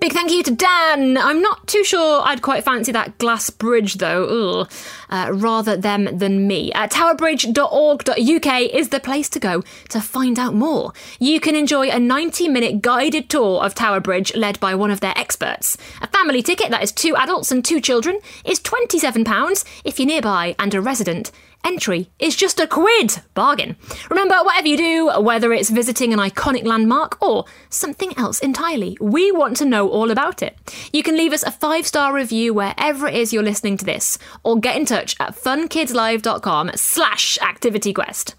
Big 0.04 0.12
thank 0.12 0.30
you 0.30 0.42
to 0.42 0.54
Dan. 0.54 1.16
I'm 1.16 1.40
not 1.40 1.66
too 1.66 1.82
sure 1.82 2.20
I'd 2.26 2.42
quite 2.42 2.62
fancy 2.62 2.92
that 2.92 3.16
glass 3.16 3.48
bridge 3.48 3.94
though. 3.94 4.60
Ugh. 4.60 4.70
Uh, 5.08 5.30
rather 5.32 5.78
them 5.78 6.18
than 6.18 6.46
me. 6.46 6.70
Uh, 6.74 6.88
towerbridge.org.uk 6.88 8.60
is 8.74 8.90
the 8.90 9.00
place 9.00 9.30
to 9.30 9.40
go 9.40 9.62
to 9.88 10.02
find 10.02 10.38
out 10.38 10.52
more. 10.52 10.92
You 11.18 11.40
can 11.40 11.54
enjoy 11.54 11.88
a 11.88 11.98
90 11.98 12.48
minute 12.48 12.82
guided 12.82 13.30
tour 13.30 13.64
of 13.64 13.74
Tower 13.74 14.00
Bridge 14.00 14.36
led 14.36 14.60
by 14.60 14.74
one 14.74 14.90
of 14.90 15.00
their 15.00 15.16
experts. 15.16 15.78
A 16.02 16.06
family 16.08 16.42
ticket, 16.42 16.68
that 16.68 16.82
is 16.82 16.92
two 16.92 17.16
adults 17.16 17.50
and 17.50 17.64
two 17.64 17.80
children, 17.80 18.18
is 18.44 18.60
£27 18.60 19.64
if 19.86 19.98
you're 19.98 20.06
nearby 20.06 20.54
and 20.58 20.74
a 20.74 20.82
resident. 20.82 21.32
Entry 21.64 22.10
is 22.18 22.36
just 22.36 22.60
a 22.60 22.66
quid. 22.66 23.20
Bargain. 23.32 23.76
Remember, 24.10 24.36
whatever 24.42 24.68
you 24.68 24.76
do, 24.76 25.20
whether 25.20 25.52
it's 25.52 25.70
visiting 25.70 26.12
an 26.12 26.18
iconic 26.18 26.64
landmark 26.64 27.20
or 27.22 27.46
something 27.70 28.16
else 28.18 28.38
entirely, 28.40 28.98
we 29.00 29.32
want 29.32 29.56
to 29.56 29.64
know 29.64 29.88
all 29.88 30.10
about 30.10 30.42
it. 30.42 30.58
You 30.92 31.02
can 31.02 31.16
leave 31.16 31.32
us 31.32 31.42
a 31.42 31.50
five 31.50 31.86
star 31.86 32.12
review 32.12 32.52
wherever 32.52 33.06
it 33.08 33.14
is 33.14 33.32
you're 33.32 33.42
listening 33.42 33.78
to 33.78 33.84
this, 33.84 34.18
or 34.42 34.60
get 34.60 34.76
in 34.76 34.84
touch 34.84 35.16
at 35.18 35.34
funkidslive.com 35.34 36.72
slash 36.74 37.38
activityquest. 37.38 38.34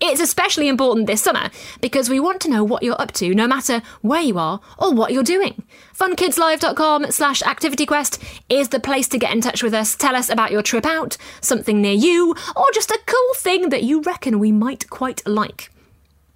It's 0.00 0.20
especially 0.20 0.68
important 0.68 1.06
this 1.06 1.22
summer 1.22 1.50
because 1.80 2.08
we 2.08 2.20
want 2.20 2.40
to 2.42 2.50
know 2.50 2.62
what 2.62 2.82
you're 2.82 3.00
up 3.00 3.12
to 3.12 3.34
no 3.34 3.46
matter 3.46 3.82
where 4.00 4.22
you 4.22 4.38
are 4.38 4.60
or 4.78 4.92
what 4.94 5.12
you're 5.12 5.22
doing. 5.22 5.64
funkidslive.com 5.94 7.10
slash 7.10 7.42
activityquest 7.42 8.22
is 8.48 8.68
the 8.68 8.80
place 8.80 9.08
to 9.08 9.18
get 9.18 9.32
in 9.32 9.40
touch 9.40 9.62
with 9.62 9.74
us. 9.74 9.96
Tell 9.96 10.14
us 10.14 10.28
about 10.28 10.52
your 10.52 10.62
trip 10.62 10.86
out, 10.86 11.16
something 11.40 11.82
near 11.82 11.92
you, 11.92 12.34
or 12.54 12.64
just 12.72 12.90
a 12.90 13.00
cool 13.06 13.34
thing 13.36 13.70
that 13.70 13.82
you 13.82 14.00
reckon 14.02 14.38
we 14.38 14.52
might 14.52 14.88
quite 14.90 15.26
like. 15.26 15.70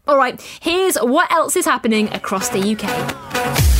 All 0.08 0.16
right, 0.16 0.40
here's 0.60 0.96
what 0.96 1.30
else 1.30 1.54
is 1.54 1.64
happening 1.64 2.12
across 2.12 2.48
the 2.48 2.58
UK. 2.58 3.71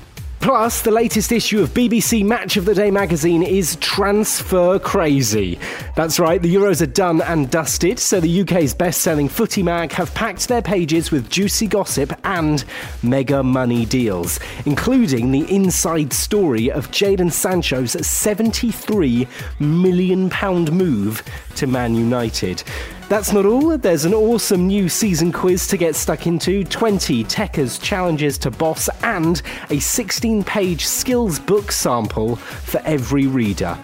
Plus, 0.46 0.82
the 0.82 0.92
latest 0.92 1.32
issue 1.32 1.60
of 1.60 1.70
BBC 1.70 2.24
Match 2.24 2.56
of 2.56 2.66
the 2.66 2.74
Day 2.76 2.88
magazine 2.88 3.42
is 3.42 3.74
transfer 3.80 4.78
crazy. 4.78 5.58
That's 5.96 6.20
right, 6.20 6.40
the 6.40 6.54
Euros 6.54 6.80
are 6.80 6.86
done 6.86 7.20
and 7.22 7.50
dusted, 7.50 7.98
so 7.98 8.20
the 8.20 8.42
UK's 8.42 8.72
best 8.72 9.00
selling 9.00 9.28
footy 9.28 9.64
mag 9.64 9.90
have 9.90 10.14
packed 10.14 10.46
their 10.46 10.62
pages 10.62 11.10
with 11.10 11.28
juicy 11.28 11.66
gossip 11.66 12.16
and 12.22 12.62
mega 13.02 13.42
money 13.42 13.86
deals, 13.86 14.38
including 14.66 15.32
the 15.32 15.52
inside 15.52 16.12
story 16.12 16.70
of 16.70 16.92
Jadon 16.92 17.32
Sancho's 17.32 17.96
£73 17.96 19.26
million 19.58 20.30
move 20.72 21.24
to 21.56 21.66
Man 21.66 21.96
United. 21.96 22.62
That's 23.08 23.32
not 23.32 23.46
all. 23.46 23.78
There's 23.78 24.04
an 24.04 24.14
awesome 24.14 24.66
new 24.66 24.88
season 24.88 25.30
quiz 25.30 25.68
to 25.68 25.76
get 25.76 25.94
stuck 25.94 26.26
into, 26.26 26.64
20 26.64 27.22
Tekkers 27.22 27.80
challenges 27.80 28.36
to 28.38 28.50
boss, 28.50 28.88
and 29.04 29.40
a 29.70 29.78
16 29.78 30.42
page 30.42 30.84
skills 30.84 31.38
book 31.38 31.70
sample 31.70 32.34
for 32.34 32.80
every 32.80 33.28
reader. 33.28 33.78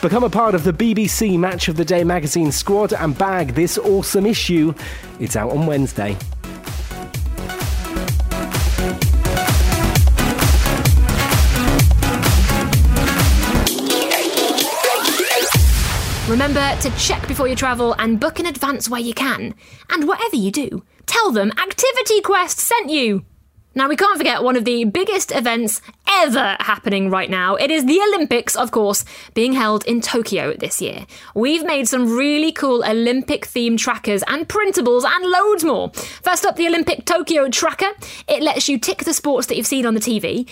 Become 0.00 0.22
a 0.22 0.30
part 0.30 0.54
of 0.54 0.62
the 0.62 0.72
BBC 0.72 1.36
Match 1.36 1.66
of 1.66 1.76
the 1.76 1.84
Day 1.84 2.04
magazine 2.04 2.52
squad 2.52 2.92
and 2.92 3.18
bag 3.18 3.54
this 3.54 3.78
awesome 3.78 4.26
issue. 4.26 4.72
It's 5.18 5.34
out 5.34 5.50
on 5.50 5.66
Wednesday. 5.66 6.16
Remember 16.48 16.80
to 16.80 16.96
check 16.96 17.28
before 17.28 17.46
you 17.46 17.54
travel 17.54 17.94
and 17.98 18.18
book 18.18 18.40
in 18.40 18.46
advance 18.46 18.88
where 18.88 19.02
you 19.02 19.12
can. 19.12 19.54
And 19.90 20.08
whatever 20.08 20.36
you 20.36 20.50
do, 20.50 20.82
tell 21.04 21.30
them 21.30 21.50
Activity 21.50 22.22
Quest 22.22 22.58
sent 22.58 22.88
you. 22.88 23.26
Now, 23.74 23.86
we 23.86 23.96
can't 23.96 24.16
forget 24.16 24.42
one 24.42 24.56
of 24.56 24.64
the 24.64 24.84
biggest 24.84 25.30
events 25.30 25.82
ever 26.18 26.56
happening 26.58 27.10
right 27.10 27.30
now. 27.30 27.54
It 27.54 27.70
is 27.70 27.86
the 27.86 28.00
Olympics, 28.00 28.56
of 28.56 28.72
course, 28.72 29.04
being 29.34 29.52
held 29.52 29.84
in 29.86 30.00
Tokyo 30.00 30.52
this 30.52 30.82
year. 30.82 31.06
We've 31.34 31.64
made 31.64 31.86
some 31.86 32.16
really 32.16 32.50
cool 32.50 32.84
Olympic 32.84 33.46
themed 33.46 33.78
trackers 33.78 34.24
and 34.26 34.48
printables 34.48 35.04
and 35.04 35.24
loads 35.24 35.64
more. 35.64 35.92
First 36.22 36.44
up, 36.44 36.56
the 36.56 36.66
Olympic 36.66 37.04
Tokyo 37.04 37.48
Tracker. 37.48 37.92
It 38.26 38.42
lets 38.42 38.68
you 38.68 38.78
tick 38.78 39.04
the 39.04 39.14
sports 39.14 39.46
that 39.46 39.56
you've 39.56 39.66
seen 39.68 39.86
on 39.86 39.94
the 39.94 40.00
TV 40.00 40.50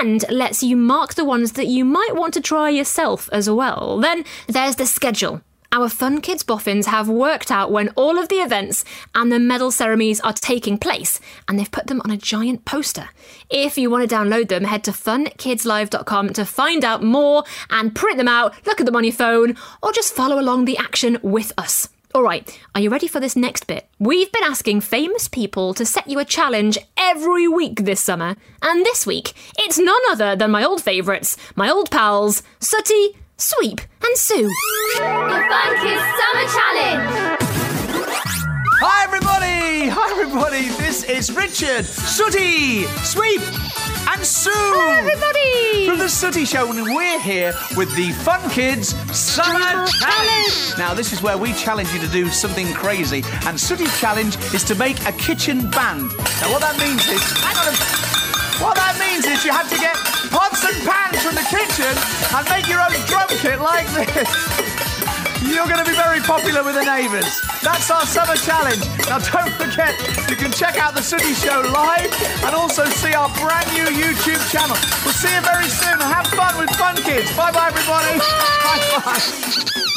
and 0.00 0.22
lets 0.30 0.62
you 0.62 0.76
mark 0.76 1.14
the 1.14 1.24
ones 1.24 1.52
that 1.52 1.66
you 1.66 1.86
might 1.86 2.14
want 2.14 2.34
to 2.34 2.42
try 2.42 2.68
yourself 2.68 3.30
as 3.32 3.48
well. 3.48 3.98
Then 3.98 4.24
there's 4.48 4.76
the 4.76 4.86
schedule. 4.86 5.40
Our 5.72 5.88
Fun 5.88 6.20
Kids 6.20 6.42
Boffins 6.42 6.86
have 6.86 7.08
worked 7.08 7.50
out 7.50 7.70
when 7.70 7.88
all 7.90 8.18
of 8.18 8.28
the 8.28 8.36
events 8.36 8.84
and 9.14 9.30
the 9.30 9.38
medal 9.38 9.70
ceremonies 9.70 10.20
are 10.20 10.32
taking 10.32 10.78
place, 10.78 11.20
and 11.48 11.58
they've 11.58 11.70
put 11.70 11.86
them 11.86 12.00
on 12.04 12.10
a 12.10 12.16
giant 12.16 12.64
poster. 12.64 13.10
If 13.50 13.76
you 13.76 13.90
want 13.90 14.08
to 14.08 14.14
download 14.14 14.48
them, 14.48 14.64
head 14.64 14.84
to 14.84 14.92
funkidslive.com 14.92 16.32
to 16.32 16.44
find 16.44 16.84
out 16.84 17.02
more 17.02 17.44
and 17.70 17.94
print 17.94 18.16
them 18.18 18.28
out, 18.28 18.54
look 18.66 18.80
at 18.80 18.86
them 18.86 18.96
on 18.96 19.04
your 19.04 19.12
phone, 19.12 19.56
or 19.82 19.92
just 19.92 20.14
follow 20.14 20.38
along 20.38 20.64
the 20.64 20.78
action 20.78 21.18
with 21.22 21.52
us. 21.58 21.88
All 22.14 22.22
right, 22.22 22.58
are 22.74 22.80
you 22.80 22.88
ready 22.88 23.08
for 23.08 23.20
this 23.20 23.36
next 23.36 23.66
bit? 23.66 23.86
We've 23.98 24.32
been 24.32 24.44
asking 24.44 24.80
famous 24.80 25.28
people 25.28 25.74
to 25.74 25.84
set 25.84 26.08
you 26.08 26.18
a 26.18 26.24
challenge 26.24 26.78
every 26.96 27.46
week 27.46 27.80
this 27.80 28.00
summer, 28.00 28.36
and 28.62 28.86
this 28.86 29.06
week 29.06 29.34
it's 29.58 29.78
none 29.78 30.00
other 30.08 30.34
than 30.34 30.50
my 30.50 30.64
old 30.64 30.82
favourites, 30.82 31.36
my 31.56 31.68
old 31.68 31.90
pals, 31.90 32.42
Sooty, 32.58 33.18
Sweep, 33.38 33.82
and 34.02 34.16
Sue. 34.16 34.48
The 34.96 35.02
Fun 35.02 35.76
Kids 35.82 36.00
Summer 36.00 36.46
Challenge! 36.56 37.36
Hi, 38.80 39.04
everybody! 39.04 39.90
Hi, 39.90 40.22
everybody! 40.22 40.68
This 40.82 41.04
is 41.04 41.30
Richard, 41.30 41.84
Sooty, 41.84 42.84
Sweep, 43.04 43.42
and 44.08 44.24
Sue! 44.24 44.50
Hello, 44.54 44.88
everybody! 44.88 45.86
From 45.86 45.98
the 45.98 46.08
Sooty 46.08 46.46
Show, 46.46 46.72
and 46.72 46.82
we're 46.96 47.20
here 47.20 47.52
with 47.76 47.94
the 47.94 48.12
Fun 48.24 48.48
Kids 48.48 48.94
Summer 49.14 49.86
Challenge! 49.86 50.78
Now, 50.78 50.94
this 50.94 51.12
is 51.12 51.20
where 51.20 51.36
we 51.36 51.52
challenge 51.52 51.92
you 51.92 52.00
to 52.00 52.08
do 52.08 52.30
something 52.30 52.72
crazy, 52.72 53.22
and 53.44 53.60
Sooty's 53.60 54.00
challenge 54.00 54.36
is 54.54 54.64
to 54.64 54.74
make 54.76 54.98
a 55.06 55.12
kitchen 55.12 55.70
band. 55.72 56.08
Now, 56.40 56.52
what 56.52 56.62
that 56.62 56.78
means 56.80 57.06
is. 57.06 57.20
Hang 57.42 57.56
on 57.58 57.68
a 57.68 58.05
what 58.60 58.76
that 58.76 58.96
means 58.98 59.26
is 59.26 59.44
you 59.44 59.52
have 59.52 59.68
to 59.68 59.78
get 59.78 59.96
pots 60.32 60.64
and 60.64 60.76
pans 60.84 61.20
from 61.22 61.34
the 61.34 61.46
kitchen 61.48 61.92
and 62.32 62.44
make 62.48 62.66
your 62.68 62.80
own 62.80 62.94
drum 63.06 63.28
kit 63.40 63.60
like 63.60 63.88
this. 63.92 64.28
You're 65.44 65.68
going 65.68 65.78
to 65.78 65.88
be 65.88 65.94
very 65.96 66.20
popular 66.20 66.64
with 66.64 66.74
the 66.74 66.84
neighbours. 66.84 67.40
That's 67.62 67.90
our 67.90 68.04
summer 68.06 68.36
challenge. 68.36 68.82
Now, 69.06 69.18
don't 69.18 69.52
forget, 69.54 69.94
you 70.28 70.36
can 70.36 70.50
check 70.50 70.76
out 70.76 70.94
the 70.94 71.02
Sooty 71.02 71.34
Show 71.34 71.60
live 71.72 72.10
and 72.42 72.54
also 72.54 72.84
see 72.86 73.14
our 73.14 73.28
brand 73.38 73.68
new 73.72 73.86
YouTube 73.86 74.42
channel. 74.50 74.76
We'll 75.04 75.14
see 75.14 75.32
you 75.32 75.42
very 75.42 75.68
soon. 75.68 76.00
Have 76.00 76.26
fun 76.28 76.58
with 76.58 76.70
Fun 76.76 76.96
Kids. 76.96 77.30
Bye 77.36 77.52
bye, 77.52 77.68
everybody. 77.68 78.18
Bye 78.18 79.02
bye 79.04 79.92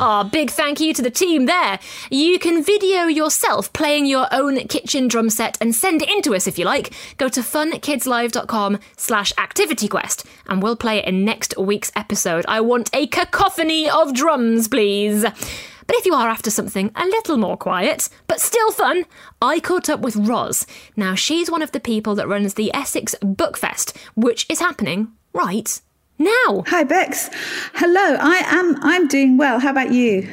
Ah, 0.00 0.22
big 0.22 0.48
thank 0.50 0.78
you 0.78 0.94
to 0.94 1.02
the 1.02 1.10
team 1.10 1.46
there. 1.46 1.80
You 2.08 2.38
can 2.38 2.62
video 2.62 3.06
yourself 3.06 3.72
playing 3.72 4.06
your 4.06 4.28
own 4.30 4.58
kitchen 4.68 5.08
drum 5.08 5.28
set 5.28 5.58
and 5.60 5.74
send 5.74 6.02
it 6.02 6.08
in 6.08 6.22
to 6.22 6.36
us 6.36 6.46
if 6.46 6.56
you 6.56 6.64
like. 6.64 6.92
Go 7.16 7.28
to 7.28 7.40
funkidslive.com 7.40 8.78
slash 8.96 9.32
activityquest 9.32 10.24
and 10.46 10.62
we'll 10.62 10.76
play 10.76 10.98
it 10.98 11.04
in 11.04 11.24
next 11.24 11.58
week's 11.58 11.90
episode. 11.96 12.44
I 12.46 12.60
want 12.60 12.90
a 12.92 13.08
cacophony 13.08 13.90
of 13.90 14.14
drums, 14.14 14.68
please. 14.68 15.22
But 15.22 15.96
if 15.96 16.06
you 16.06 16.14
are 16.14 16.28
after 16.28 16.50
something 16.50 16.92
a 16.94 17.04
little 17.04 17.36
more 17.36 17.56
quiet, 17.56 18.08
but 18.28 18.40
still 18.40 18.70
fun, 18.70 19.04
I 19.42 19.58
caught 19.58 19.88
up 19.88 19.98
with 19.98 20.14
Roz. 20.14 20.64
Now, 20.96 21.16
she's 21.16 21.50
one 21.50 21.62
of 21.62 21.72
the 21.72 21.80
people 21.80 22.14
that 22.14 22.28
runs 22.28 22.54
the 22.54 22.72
Essex 22.72 23.16
Book 23.20 23.56
Fest, 23.56 23.96
which 24.14 24.46
is 24.48 24.60
happening 24.60 25.08
right 25.32 25.80
now. 26.18 26.64
Hi 26.66 26.84
Bex. 26.84 27.30
Hello. 27.74 28.16
I 28.20 28.42
am 28.46 28.76
I'm 28.82 29.08
doing 29.08 29.36
well. 29.36 29.60
How 29.60 29.70
about 29.70 29.92
you? 29.92 30.28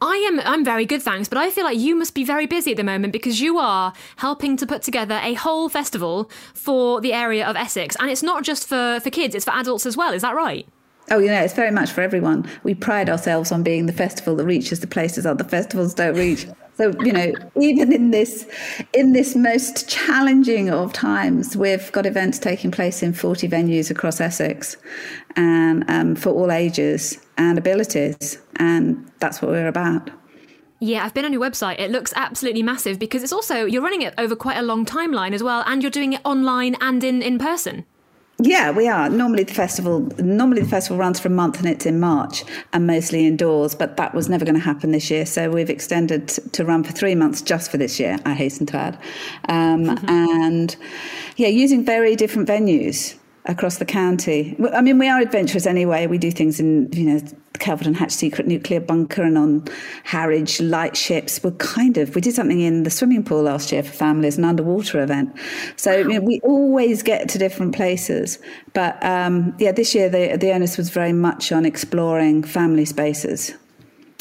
I 0.00 0.16
am 0.28 0.40
I'm 0.40 0.64
very 0.64 0.86
good, 0.86 1.02
thanks, 1.02 1.28
but 1.28 1.38
I 1.38 1.50
feel 1.50 1.64
like 1.64 1.78
you 1.78 1.96
must 1.96 2.14
be 2.14 2.24
very 2.24 2.46
busy 2.46 2.70
at 2.70 2.76
the 2.76 2.84
moment 2.84 3.12
because 3.12 3.40
you 3.40 3.58
are 3.58 3.92
helping 4.16 4.56
to 4.56 4.66
put 4.66 4.82
together 4.82 5.20
a 5.22 5.34
whole 5.34 5.68
festival 5.68 6.30
for 6.54 7.00
the 7.00 7.12
area 7.12 7.44
of 7.44 7.56
Essex. 7.56 7.96
And 7.98 8.10
it's 8.10 8.22
not 8.22 8.44
just 8.44 8.68
for, 8.68 9.00
for 9.00 9.10
kids, 9.10 9.34
it's 9.34 9.44
for 9.44 9.50
adults 9.52 9.86
as 9.86 9.96
well, 9.96 10.12
is 10.12 10.22
that 10.22 10.36
right? 10.36 10.68
Oh, 11.10 11.18
you 11.18 11.28
know, 11.28 11.42
it's 11.42 11.54
very 11.54 11.70
much 11.70 11.90
for 11.90 12.02
everyone. 12.02 12.48
We 12.62 12.74
pride 12.74 13.08
ourselves 13.08 13.50
on 13.50 13.62
being 13.62 13.86
the 13.86 13.92
festival 13.92 14.36
that 14.36 14.44
reaches 14.44 14.80
the 14.80 14.86
places 14.86 15.26
other 15.26 15.42
festivals 15.42 15.94
don't 15.94 16.14
reach. 16.14 16.46
So, 16.78 16.94
you 17.00 17.12
know, 17.12 17.32
even 17.60 17.92
in 17.92 18.12
this 18.12 18.46
in 18.92 19.12
this 19.12 19.34
most 19.34 19.88
challenging 19.88 20.70
of 20.70 20.92
times, 20.92 21.56
we've 21.56 21.90
got 21.90 22.06
events 22.06 22.38
taking 22.38 22.70
place 22.70 23.02
in 23.02 23.12
40 23.12 23.48
venues 23.48 23.90
across 23.90 24.20
Essex 24.20 24.76
and 25.34 25.84
um, 25.90 26.14
for 26.14 26.30
all 26.30 26.52
ages 26.52 27.18
and 27.36 27.58
abilities. 27.58 28.38
And 28.60 29.10
that's 29.18 29.42
what 29.42 29.50
we're 29.50 29.66
about. 29.66 30.10
Yeah, 30.78 31.04
I've 31.04 31.14
been 31.14 31.24
on 31.24 31.32
your 31.32 31.42
website. 31.42 31.80
It 31.80 31.90
looks 31.90 32.12
absolutely 32.14 32.62
massive 32.62 33.00
because 33.00 33.24
it's 33.24 33.32
also 33.32 33.64
you're 33.64 33.82
running 33.82 34.02
it 34.02 34.14
over 34.16 34.36
quite 34.36 34.56
a 34.56 34.62
long 34.62 34.86
timeline 34.86 35.32
as 35.32 35.42
well, 35.42 35.64
and 35.66 35.82
you're 35.82 35.90
doing 35.90 36.12
it 36.12 36.20
online 36.24 36.76
and 36.80 37.02
in, 37.02 37.22
in 37.22 37.40
person. 37.40 37.86
Yeah, 38.40 38.70
we 38.70 38.86
are. 38.86 39.08
Normally 39.08 39.42
the 39.42 39.54
festival 39.54 40.00
normally 40.18 40.62
the 40.62 40.68
festival 40.68 40.96
runs 40.96 41.18
for 41.18 41.26
a 41.26 41.30
month 41.30 41.58
and 41.58 41.66
it's 41.66 41.86
in 41.86 41.98
March 41.98 42.44
and 42.72 42.86
mostly 42.86 43.26
indoors, 43.26 43.74
but 43.74 43.96
that 43.96 44.14
was 44.14 44.28
never 44.28 44.44
going 44.44 44.54
to 44.54 44.60
happen 44.60 44.92
this 44.92 45.10
year. 45.10 45.26
So 45.26 45.50
we've 45.50 45.70
extended 45.70 46.28
to 46.28 46.64
run 46.64 46.84
for 46.84 46.92
three 46.92 47.16
months 47.16 47.42
just 47.42 47.68
for 47.68 47.78
this 47.78 47.98
year, 47.98 48.16
I 48.24 48.34
hasten 48.34 48.64
to 48.66 48.76
add. 48.76 48.98
Um, 49.48 49.86
mm-hmm. 49.86 50.08
And 50.08 50.76
yeah, 51.36 51.48
using 51.48 51.84
very 51.84 52.14
different 52.14 52.48
venues 52.48 53.16
across 53.48 53.78
the 53.78 53.84
county. 53.84 54.54
I 54.74 54.82
mean, 54.82 54.98
we 54.98 55.08
are 55.08 55.20
adventurous 55.20 55.66
anyway. 55.66 56.06
We 56.06 56.18
do 56.18 56.30
things 56.30 56.60
in, 56.60 56.92
you 56.92 57.04
know, 57.04 57.20
Kelvedon 57.54 57.96
Hatch 57.96 58.12
Secret 58.12 58.46
Nuclear 58.46 58.78
Bunker 58.78 59.22
and 59.22 59.38
on 59.38 59.64
Harwich 60.04 60.58
lightships. 60.58 61.42
We're 61.42 61.52
kind 61.52 61.96
of, 61.96 62.14
we 62.14 62.20
did 62.20 62.34
something 62.34 62.60
in 62.60 62.82
the 62.82 62.90
swimming 62.90 63.24
pool 63.24 63.42
last 63.42 63.72
year 63.72 63.82
for 63.82 63.92
families, 63.92 64.36
an 64.36 64.44
underwater 64.44 65.02
event. 65.02 65.34
So 65.76 65.90
wow. 65.90 65.96
you 65.96 66.08
know, 66.14 66.20
we 66.20 66.40
always 66.44 67.02
get 67.02 67.28
to 67.30 67.38
different 67.38 67.74
places. 67.74 68.38
But 68.74 69.02
um, 69.02 69.54
yeah, 69.58 69.72
this 69.72 69.94
year 69.94 70.08
the, 70.08 70.36
the 70.36 70.52
onus 70.52 70.76
was 70.76 70.90
very 70.90 71.14
much 71.14 71.50
on 71.50 71.64
exploring 71.64 72.44
family 72.44 72.84
spaces. 72.84 73.54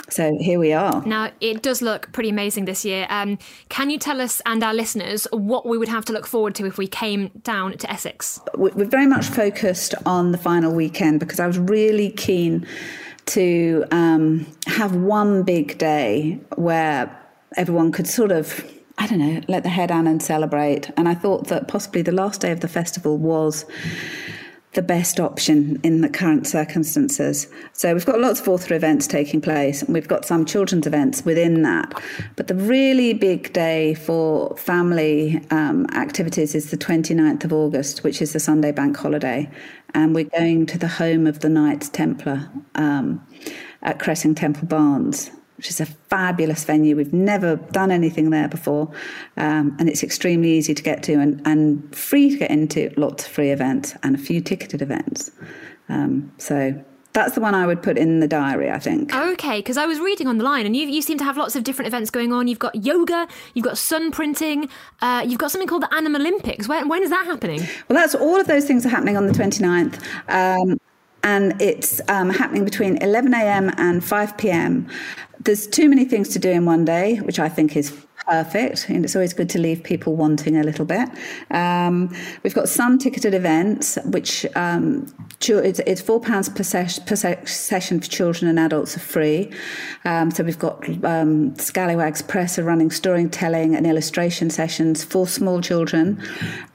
So 0.09 0.37
here 0.39 0.59
we 0.59 0.73
are. 0.73 1.03
Now, 1.05 1.31
it 1.41 1.61
does 1.61 1.81
look 1.81 2.11
pretty 2.13 2.29
amazing 2.29 2.65
this 2.65 2.85
year. 2.85 3.07
Um, 3.09 3.37
can 3.69 3.89
you 3.89 3.99
tell 3.99 4.21
us 4.21 4.41
and 4.45 4.63
our 4.63 4.73
listeners 4.73 5.27
what 5.31 5.65
we 5.65 5.77
would 5.77 5.89
have 5.89 6.05
to 6.05 6.13
look 6.13 6.25
forward 6.25 6.55
to 6.55 6.65
if 6.65 6.77
we 6.77 6.87
came 6.87 7.29
down 7.43 7.77
to 7.77 7.91
Essex? 7.91 8.39
We're 8.55 8.85
very 8.85 9.07
much 9.07 9.25
focused 9.25 9.95
on 10.05 10.31
the 10.31 10.37
final 10.37 10.73
weekend 10.73 11.19
because 11.19 11.39
I 11.39 11.47
was 11.47 11.59
really 11.59 12.11
keen 12.11 12.65
to 13.27 13.83
um, 13.91 14.47
have 14.67 14.95
one 14.95 15.43
big 15.43 15.77
day 15.77 16.39
where 16.55 17.13
everyone 17.57 17.91
could 17.91 18.07
sort 18.07 18.31
of 18.31 18.65
I 18.99 19.05
don't 19.05 19.19
know, 19.19 19.41
let 19.47 19.61
the 19.61 19.69
hair 19.69 19.85
down 19.85 20.07
and 20.07 20.23
celebrate. 20.23 20.89
And 20.97 21.07
I 21.07 21.13
thought 21.13 21.49
that 21.49 21.67
possibly 21.67 22.01
the 22.01 22.11
last 22.11 22.41
day 22.41 22.51
of 22.51 22.61
the 22.61 22.67
festival 22.67 23.19
was 23.19 23.63
the 24.77 24.83
best 24.83 25.19
option 25.19 25.79
in 25.81 26.01
the 26.01 26.07
current 26.07 26.45
circumstances. 26.45 27.47
So 27.73 27.95
we've 27.95 28.05
got 28.05 28.19
lots 28.19 28.39
of 28.39 28.47
author 28.47 28.75
events 28.75 29.07
taking 29.07 29.41
place, 29.41 29.81
and 29.81 29.91
we've 29.91 30.07
got 30.07 30.23
some 30.23 30.45
children's 30.45 30.85
events 30.85 31.25
within 31.25 31.63
that. 31.63 31.99
But 32.35 32.47
the 32.47 32.53
really 32.53 33.15
big 33.15 33.51
day 33.53 33.95
for 33.95 34.55
family 34.55 35.43
um, 35.49 35.87
activities 35.93 36.53
is 36.53 36.69
the 36.69 36.77
29th 36.77 37.43
of 37.43 37.53
August, 37.53 38.03
which 38.03 38.21
is 38.21 38.33
the 38.33 38.39
Sunday 38.39 38.71
bank 38.71 38.95
holiday. 38.95 39.49
And 39.95 40.13
we're 40.13 40.25
going 40.25 40.67
to 40.67 40.77
the 40.77 40.87
home 40.87 41.25
of 41.25 41.39
the 41.39 41.49
Knights 41.49 41.89
Templar 41.89 42.47
um, 42.75 43.25
at 43.81 43.97
Cressing 43.97 44.35
Temple 44.35 44.67
Barns 44.67 45.31
which 45.57 45.69
is 45.69 45.81
a 45.81 45.85
fabulous 45.85 46.63
venue. 46.63 46.95
We've 46.95 47.13
never 47.13 47.55
done 47.55 47.91
anything 47.91 48.29
there 48.29 48.47
before, 48.47 48.91
um, 49.37 49.75
and 49.79 49.89
it's 49.89 50.03
extremely 50.03 50.51
easy 50.51 50.73
to 50.73 50.83
get 50.83 51.03
to 51.03 51.13
and, 51.13 51.41
and 51.45 51.95
free 51.95 52.29
to 52.29 52.37
get 52.37 52.51
into. 52.51 52.93
Lots 52.95 53.25
of 53.25 53.31
free 53.31 53.51
events 53.51 53.95
and 54.03 54.15
a 54.15 54.19
few 54.19 54.41
ticketed 54.41 54.81
events. 54.81 55.31
Um, 55.89 56.31
so 56.37 56.83
that's 57.17 57.33
the 57.33 57.41
one 57.41 57.55
I 57.55 57.65
would 57.65 57.81
put 57.81 57.97
in 57.97 58.19
the 58.19 58.27
diary, 58.27 58.69
I 58.69 58.77
think. 58.77 59.15
Okay, 59.15 59.57
because 59.59 59.75
I 59.75 59.87
was 59.87 59.99
reading 59.99 60.27
on 60.27 60.37
the 60.37 60.43
line, 60.43 60.67
and 60.67 60.75
you, 60.75 60.87
you 60.87 61.01
seem 61.01 61.17
to 61.17 61.23
have 61.23 61.35
lots 61.35 61.55
of 61.55 61.63
different 61.63 61.87
events 61.87 62.11
going 62.11 62.31
on. 62.31 62.47
You've 62.47 62.59
got 62.59 62.75
yoga, 62.75 63.27
you've 63.55 63.65
got 63.65 63.77
sun 63.79 64.11
printing, 64.11 64.69
uh, 65.01 65.25
you've 65.27 65.39
got 65.39 65.49
something 65.49 65.67
called 65.67 65.81
the 65.81 65.93
Animal 65.93 66.21
Olympics. 66.21 66.67
When, 66.67 66.87
when 66.87 67.01
is 67.01 67.09
that 67.09 67.25
happening? 67.25 67.61
Well, 67.87 67.97
that's 67.97 68.13
all 68.13 68.39
of 68.39 68.45
those 68.45 68.65
things 68.65 68.85
are 68.85 68.89
happening 68.89 69.17
on 69.17 69.25
the 69.25 69.33
29th. 69.33 69.99
Um, 70.29 70.79
and 71.27 71.61
it's 71.61 71.99
um, 72.07 72.29
happening 72.29 72.63
between 72.63 72.95
11 72.97 73.33
a.m. 73.33 73.69
and 73.77 74.01
5 74.01 74.37
p.m. 74.37 74.87
There's 75.41 75.67
too 75.67 75.89
many 75.89 76.05
things 76.05 76.29
to 76.29 76.39
do 76.39 76.49
in 76.49 76.63
one 76.63 76.85
day, 76.85 77.17
which 77.17 77.37
I 77.37 77.49
think 77.49 77.75
is 77.75 77.89
perfect. 78.27 78.89
And 78.89 79.05
it's 79.05 79.15
always 79.15 79.33
good 79.33 79.49
to 79.51 79.59
leave 79.59 79.83
people 79.83 80.15
wanting 80.15 80.57
a 80.57 80.63
little 80.63 80.85
bit. 80.85 81.09
Um, 81.51 82.13
we've 82.43 82.53
got 82.53 82.69
some 82.69 82.97
ticketed 82.97 83.33
events, 83.33 83.97
which 84.05 84.45
um, 84.55 85.13
it's, 85.41 85.79
it's 85.79 86.01
four 86.01 86.19
pounds 86.19 86.49
per, 86.49 86.63
ses- 86.63 86.99
per 86.99 87.15
session 87.15 88.01
for 88.01 88.07
children 88.07 88.49
and 88.49 88.59
adults 88.59 88.97
are 88.97 89.01
free. 89.01 89.51
Um, 90.05 90.31
so 90.31 90.43
we've 90.43 90.59
got 90.59 90.83
um, 91.05 91.55
Scallywags 91.55 92.21
Press 92.21 92.59
are 92.59 92.63
running 92.63 92.91
storytelling 92.91 93.75
and 93.75 93.87
illustration 93.87 94.49
sessions 94.49 95.03
for 95.03 95.27
small 95.27 95.61
children. 95.61 96.21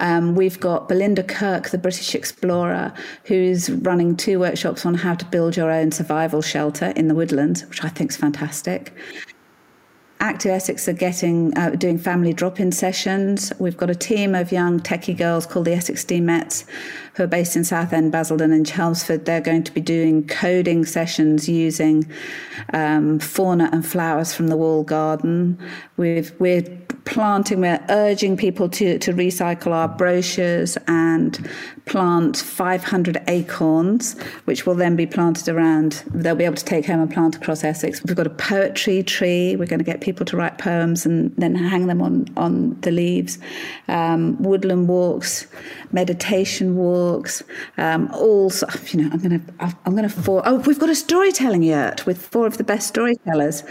Um, 0.01 0.35
we've 0.35 0.59
got 0.59 0.89
Belinda 0.89 1.23
Kirk, 1.23 1.71
the 1.71 1.79
British 1.79 2.15
explorer, 2.15 2.93
who's 3.25 3.69
running 3.71 4.17
two 4.17 4.39
workshops 4.39 4.87
on 4.87 4.95
how 4.95 5.15
to 5.15 5.25
build 5.27 5.57
your 5.57 5.71
own 5.71 5.93
survival 5.93 6.41
shelter 6.41 6.93
in 6.97 7.09
the 7.09 7.15
woodlands, 7.15 7.67
which 7.67 7.85
I 7.85 7.89
think 7.89 8.11
is 8.11 8.17
fantastic. 8.17 8.95
Active 10.23 10.53
Essex 10.53 10.87
are 10.89 10.93
getting 10.93 11.53
uh, 11.59 11.71
doing 11.71 11.99
family 11.99 12.33
drop-in 12.33 12.71
sessions. 12.71 13.53
We've 13.59 13.77
got 13.77 13.91
a 13.91 13.95
team 13.95 14.37
of 14.37 14.53
young 14.53 14.79
techie 14.79 15.19
girls 15.19 15.47
called 15.47 15.65
the 15.65 15.73
Essex 15.73 16.09
Mets, 16.09 16.65
who 17.15 17.25
are 17.25 17.29
based 17.29 17.57
in 17.57 17.65
Southend, 17.65 18.13
Basildon, 18.13 18.53
and 18.53 18.67
Chelmsford. 18.67 19.25
They're 19.25 19.41
going 19.41 19.65
to 19.65 19.73
be 19.73 19.81
doing 19.81 20.27
coding 20.27 20.85
sessions 20.85 21.49
using 21.49 22.11
um, 22.73 23.19
fauna 23.19 23.69
and 23.73 23.85
flowers 23.85 24.35
from 24.35 24.49
the 24.49 24.57
wall 24.57 24.83
garden. 24.83 25.59
We've, 25.97 26.33
we're 26.39 26.63
planting, 27.05 27.61
we're 27.61 27.85
urging 27.89 28.37
people 28.37 28.69
to, 28.69 28.99
to 28.99 29.13
recycle 29.13 29.73
our 29.73 29.89
brochures 29.89 30.79
and 30.87 31.51
plant 31.85 32.37
500 32.37 33.23
acorns, 33.27 34.19
which 34.45 34.67
will 34.67 34.75
then 34.75 34.97
be 34.97 35.07
planted 35.07 35.49
around, 35.49 36.05
they'll 36.15 36.37
be 36.37 36.45
able 36.45 36.57
to 36.57 36.65
take 36.65 36.87
home 36.87 37.01
and 37.01 37.13
plant 37.13 37.37
across 37.37 37.65
Essex. 37.65 38.03
We've 38.05 38.17
got 38.17 38.27
a 38.27 38.31
poetry 38.31 39.03
tree. 39.03 39.57
We're 39.57 39.67
going 39.67 39.81
to 39.81 39.85
get 39.85 40.01
people 40.01 40.25
to 40.27 40.37
write 40.37 40.59
poems 40.59 41.05
and 41.05 41.35
then 41.37 41.55
hang 41.55 41.89
them 41.89 42.01
on, 42.01 42.27
on 42.37 42.81
the 42.81 42.93
leaves. 42.93 43.39
Um, 43.89 44.41
woodland 44.41 44.89
walks, 44.89 45.47
meditation 45.91 46.77
walks, 46.77 47.02
um, 47.77 48.11
all, 48.15 48.51
you 48.91 49.03
know, 49.03 49.11
I'm 49.13 49.21
to, 49.21 49.41
I'm 49.85 49.97
to, 49.97 50.09
for, 50.09 50.43
oh, 50.45 50.59
we've 50.67 50.79
got 50.79 50.91
a 50.91 50.95
storytelling 50.95 51.63
yurt 51.63 52.07
with 52.07 52.19
four 52.33 52.47
of 52.47 52.59
the 52.59 52.65
best 52.65 52.89
storytellers 52.89 53.65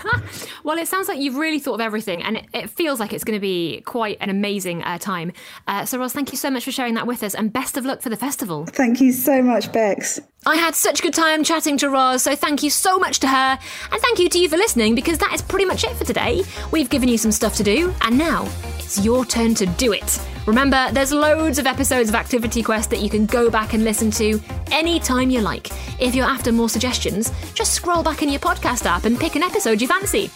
well, 0.63 0.78
it 0.78 0.88
sounds 0.88 1.10
like 1.10 1.19
you've 1.19 1.36
really 1.36 1.60
thought 1.60 1.73
of 1.73 1.82
everything, 1.82 2.23
and 2.23 2.38
it, 2.38 2.45
it 2.54 2.69
feels 2.69 2.97
like 2.97 3.12
it's 3.12 3.26
going 3.26 3.36
to 3.36 3.41
be 3.41 3.82
quite 3.82 4.17
an 4.21 4.30
amazing 4.30 4.82
uh, 4.84 4.97
time. 4.97 5.34
Uh, 5.67 5.84
so, 5.84 5.99
Roz, 5.99 6.13
thank 6.13 6.32
you 6.32 6.38
so 6.38 6.49
much 6.49 6.63
for 6.63 6.71
sharing 6.71 6.93
that 6.93 7.06
with 7.06 7.23
us, 7.23 7.36
and 7.36 7.52
best 7.52 7.76
of 7.76 7.84
luck 7.84 8.02
for 8.02 8.08
the 8.08 8.15
festival. 8.15 8.65
Thank 8.65 9.02
you 9.02 9.12
so 9.12 9.41
much, 9.41 9.69
Bex. 9.73 10.21
I 10.45 10.56
had 10.56 10.76
such 10.76 11.02
a 11.02 11.04
good 11.04 11.13
time 11.13 11.43
chatting 11.43 11.78
to 11.80 11.89
Roz, 11.89 12.23
so 12.23 12.34
thank 12.34 12.63
you 12.63 12.69
so 12.69 12.97
much 12.97 13.19
to 13.19 13.28
her, 13.28 13.60
and 13.91 14.02
thank 14.02 14.17
you 14.17 14.30
to 14.30 14.39
you 14.39 14.47
for 14.47 14.56
listening 14.56 14.95
because 14.95 15.17
that 15.17 15.34
is 15.34 15.41
pretty 15.41 15.65
much 15.65 15.84
it 15.84 15.93
for 15.97 16.06
today. 16.06 16.41
We've 16.71 16.89
given 16.89 17.10
you 17.10 17.17
some 17.17 17.34
stuff 17.34 17.58
to 17.58 17.63
do, 17.63 17.93
and 17.99 18.17
now 18.17 18.49
it's 18.80 19.04
your 19.04 19.26
turn 19.26 19.56
to 19.56 19.65
do 19.65 19.91
it. 19.91 20.19
Remember, 20.45 20.89
there's 20.91 21.13
loads 21.13 21.58
of 21.58 21.65
episodes 21.65 22.10
of 22.10 22.15
Activity 22.15 22.62
Quest 22.62 22.89
that 22.89 22.99
you 22.99 23.10
can 23.10 23.25
go 23.25 23.49
back 23.49 23.73
and 23.73 23.84
listen 23.84 24.12
to 24.12 24.41
anytime 24.71 25.29
you 25.29 25.39
like. 25.39 25.69
If 26.01 26.13
you're 26.13 26.25
after 26.25 26.51
more 26.51 26.67
suggestions, 26.69 27.32
just 27.53 27.73
scroll 27.73 28.03
back 28.03 28.21
in 28.21 28.29
your 28.29 28.41
podcast 28.41 28.86
app 28.86 29.06
and 29.06 29.17
pick 29.17 29.36
an 29.36 29.43
episode 29.43 29.82
you 29.82 29.88
fancy. 29.88 30.27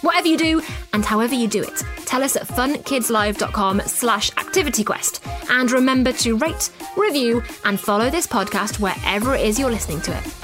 Whatever 0.00 0.26
you 0.26 0.36
do 0.36 0.62
and 0.92 1.04
however 1.04 1.34
you 1.34 1.46
do 1.46 1.62
it, 1.62 1.82
tell 2.06 2.24
us 2.24 2.34
at 2.34 2.48
funkidslive.com 2.48 3.82
slash 3.86 4.30
activityquest. 4.32 5.50
And 5.50 5.70
remember 5.70 6.12
to 6.12 6.36
rate, 6.38 6.70
review, 6.96 7.42
and 7.64 7.78
follow 7.78 8.10
this 8.10 8.26
podcast 8.26 8.80
wherever 8.80 9.34
it 9.34 9.44
is 9.46 9.60
you're 9.60 9.70
listening 9.70 10.00
to 10.02 10.16
it. 10.16 10.34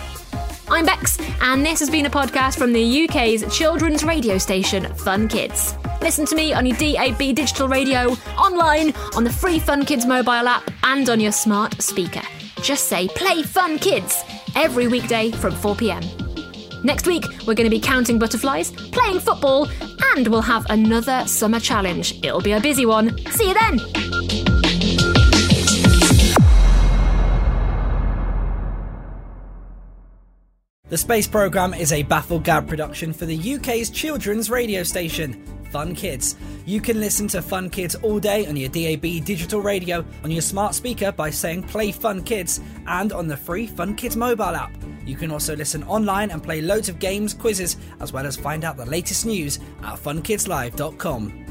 I'm 0.69 0.87
Bex, 0.87 1.19
and 1.43 1.67
this 1.67 1.81
has 1.81 1.91
been 1.91 2.07
a 2.07 2.11
podcast 2.11 2.57
from 2.57 2.73
the 2.73 3.05
UK's 3.05 3.45
children's 3.55 4.05
radio 4.05 4.39
station, 4.39 4.85
Fun 4.95 5.29
Kids. 5.29 5.75
Listen 6.03 6.27
to 6.27 6.35
me 6.35 6.53
on 6.53 6.67
your 6.67 6.77
DAB 6.77 7.19
digital 7.35 7.69
radio, 7.69 8.11
online, 8.37 8.93
on 9.15 9.23
the 9.23 9.33
free 9.33 9.61
Fun 9.61 9.85
Kids 9.85 10.05
mobile 10.05 10.49
app, 10.49 10.69
and 10.83 11.09
on 11.09 11.21
your 11.21 11.31
smart 11.31 11.81
speaker. 11.81 12.21
Just 12.61 12.89
say 12.89 13.07
Play 13.07 13.45
Fun 13.45 13.79
Kids 13.79 14.25
every 14.57 14.89
weekday 14.89 15.31
from 15.31 15.55
4 15.55 15.77
pm. 15.77 16.03
Next 16.83 17.07
week, 17.07 17.25
we're 17.47 17.55
going 17.55 17.65
to 17.65 17.71
be 17.71 17.79
counting 17.81 18.19
butterflies, 18.19 18.73
playing 18.73 19.21
football, 19.21 19.69
and 20.17 20.27
we'll 20.27 20.43
have 20.43 20.67
another 20.71 21.25
summer 21.27 21.61
challenge. 21.61 22.19
It'll 22.25 22.43
be 22.43 22.53
a 22.53 22.61
busy 22.61 22.85
one. 22.85 23.17
See 23.31 23.49
you 23.49 23.55
then! 23.55 24.12
The 30.93 30.99
Space 30.99 31.27
Programme 31.27 31.73
is 31.73 31.91
a 31.91 32.05
Bafflegab 32.05 32.69
production 32.69 33.15
for 33.15 33.25
the 33.25 33.55
UK's 33.55 33.89
children's 33.89 34.51
radio 34.51 34.83
station, 34.83 35.43
Fun 35.71 35.95
Kids. 35.95 36.37
You 36.67 36.83
can 36.83 37.01
listen 37.01 37.27
to 37.29 37.41
Fun 37.41 37.71
Kids 37.71 37.95
all 37.95 38.21
day 38.21 38.45
on 38.45 38.59
your 38.59 38.69
DAB 38.69 39.25
digital 39.25 39.63
radio, 39.63 40.05
on 40.23 40.31
your 40.31 40.43
smart 40.43 40.75
speaker 40.75 41.11
by 41.11 41.31
saying 41.31 41.63
Play 41.63 41.93
Fun 41.93 42.23
Kids, 42.23 42.61
and 42.87 43.11
on 43.15 43.27
the 43.27 43.39
free 43.39 43.67
Fun 43.67 43.95
Kids 43.97 44.19
mobile 44.19 44.45
app. 44.55 44.77
You 45.07 45.17
can 45.17 45.31
also 45.31 45.57
listen 45.57 45.83
online 45.85 46.31
and 46.31 46.43
play 46.43 46.61
loads 46.61 46.91
of 46.91 46.99
games, 46.99 47.33
quizzes, 47.33 47.79
as 48.01 48.13
well 48.13 48.27
as 48.27 48.37
find 48.37 48.63
out 48.63 48.77
the 48.77 48.85
latest 48.85 49.25
news 49.25 49.61
at 49.83 49.95
funkidslive.com. 49.95 51.42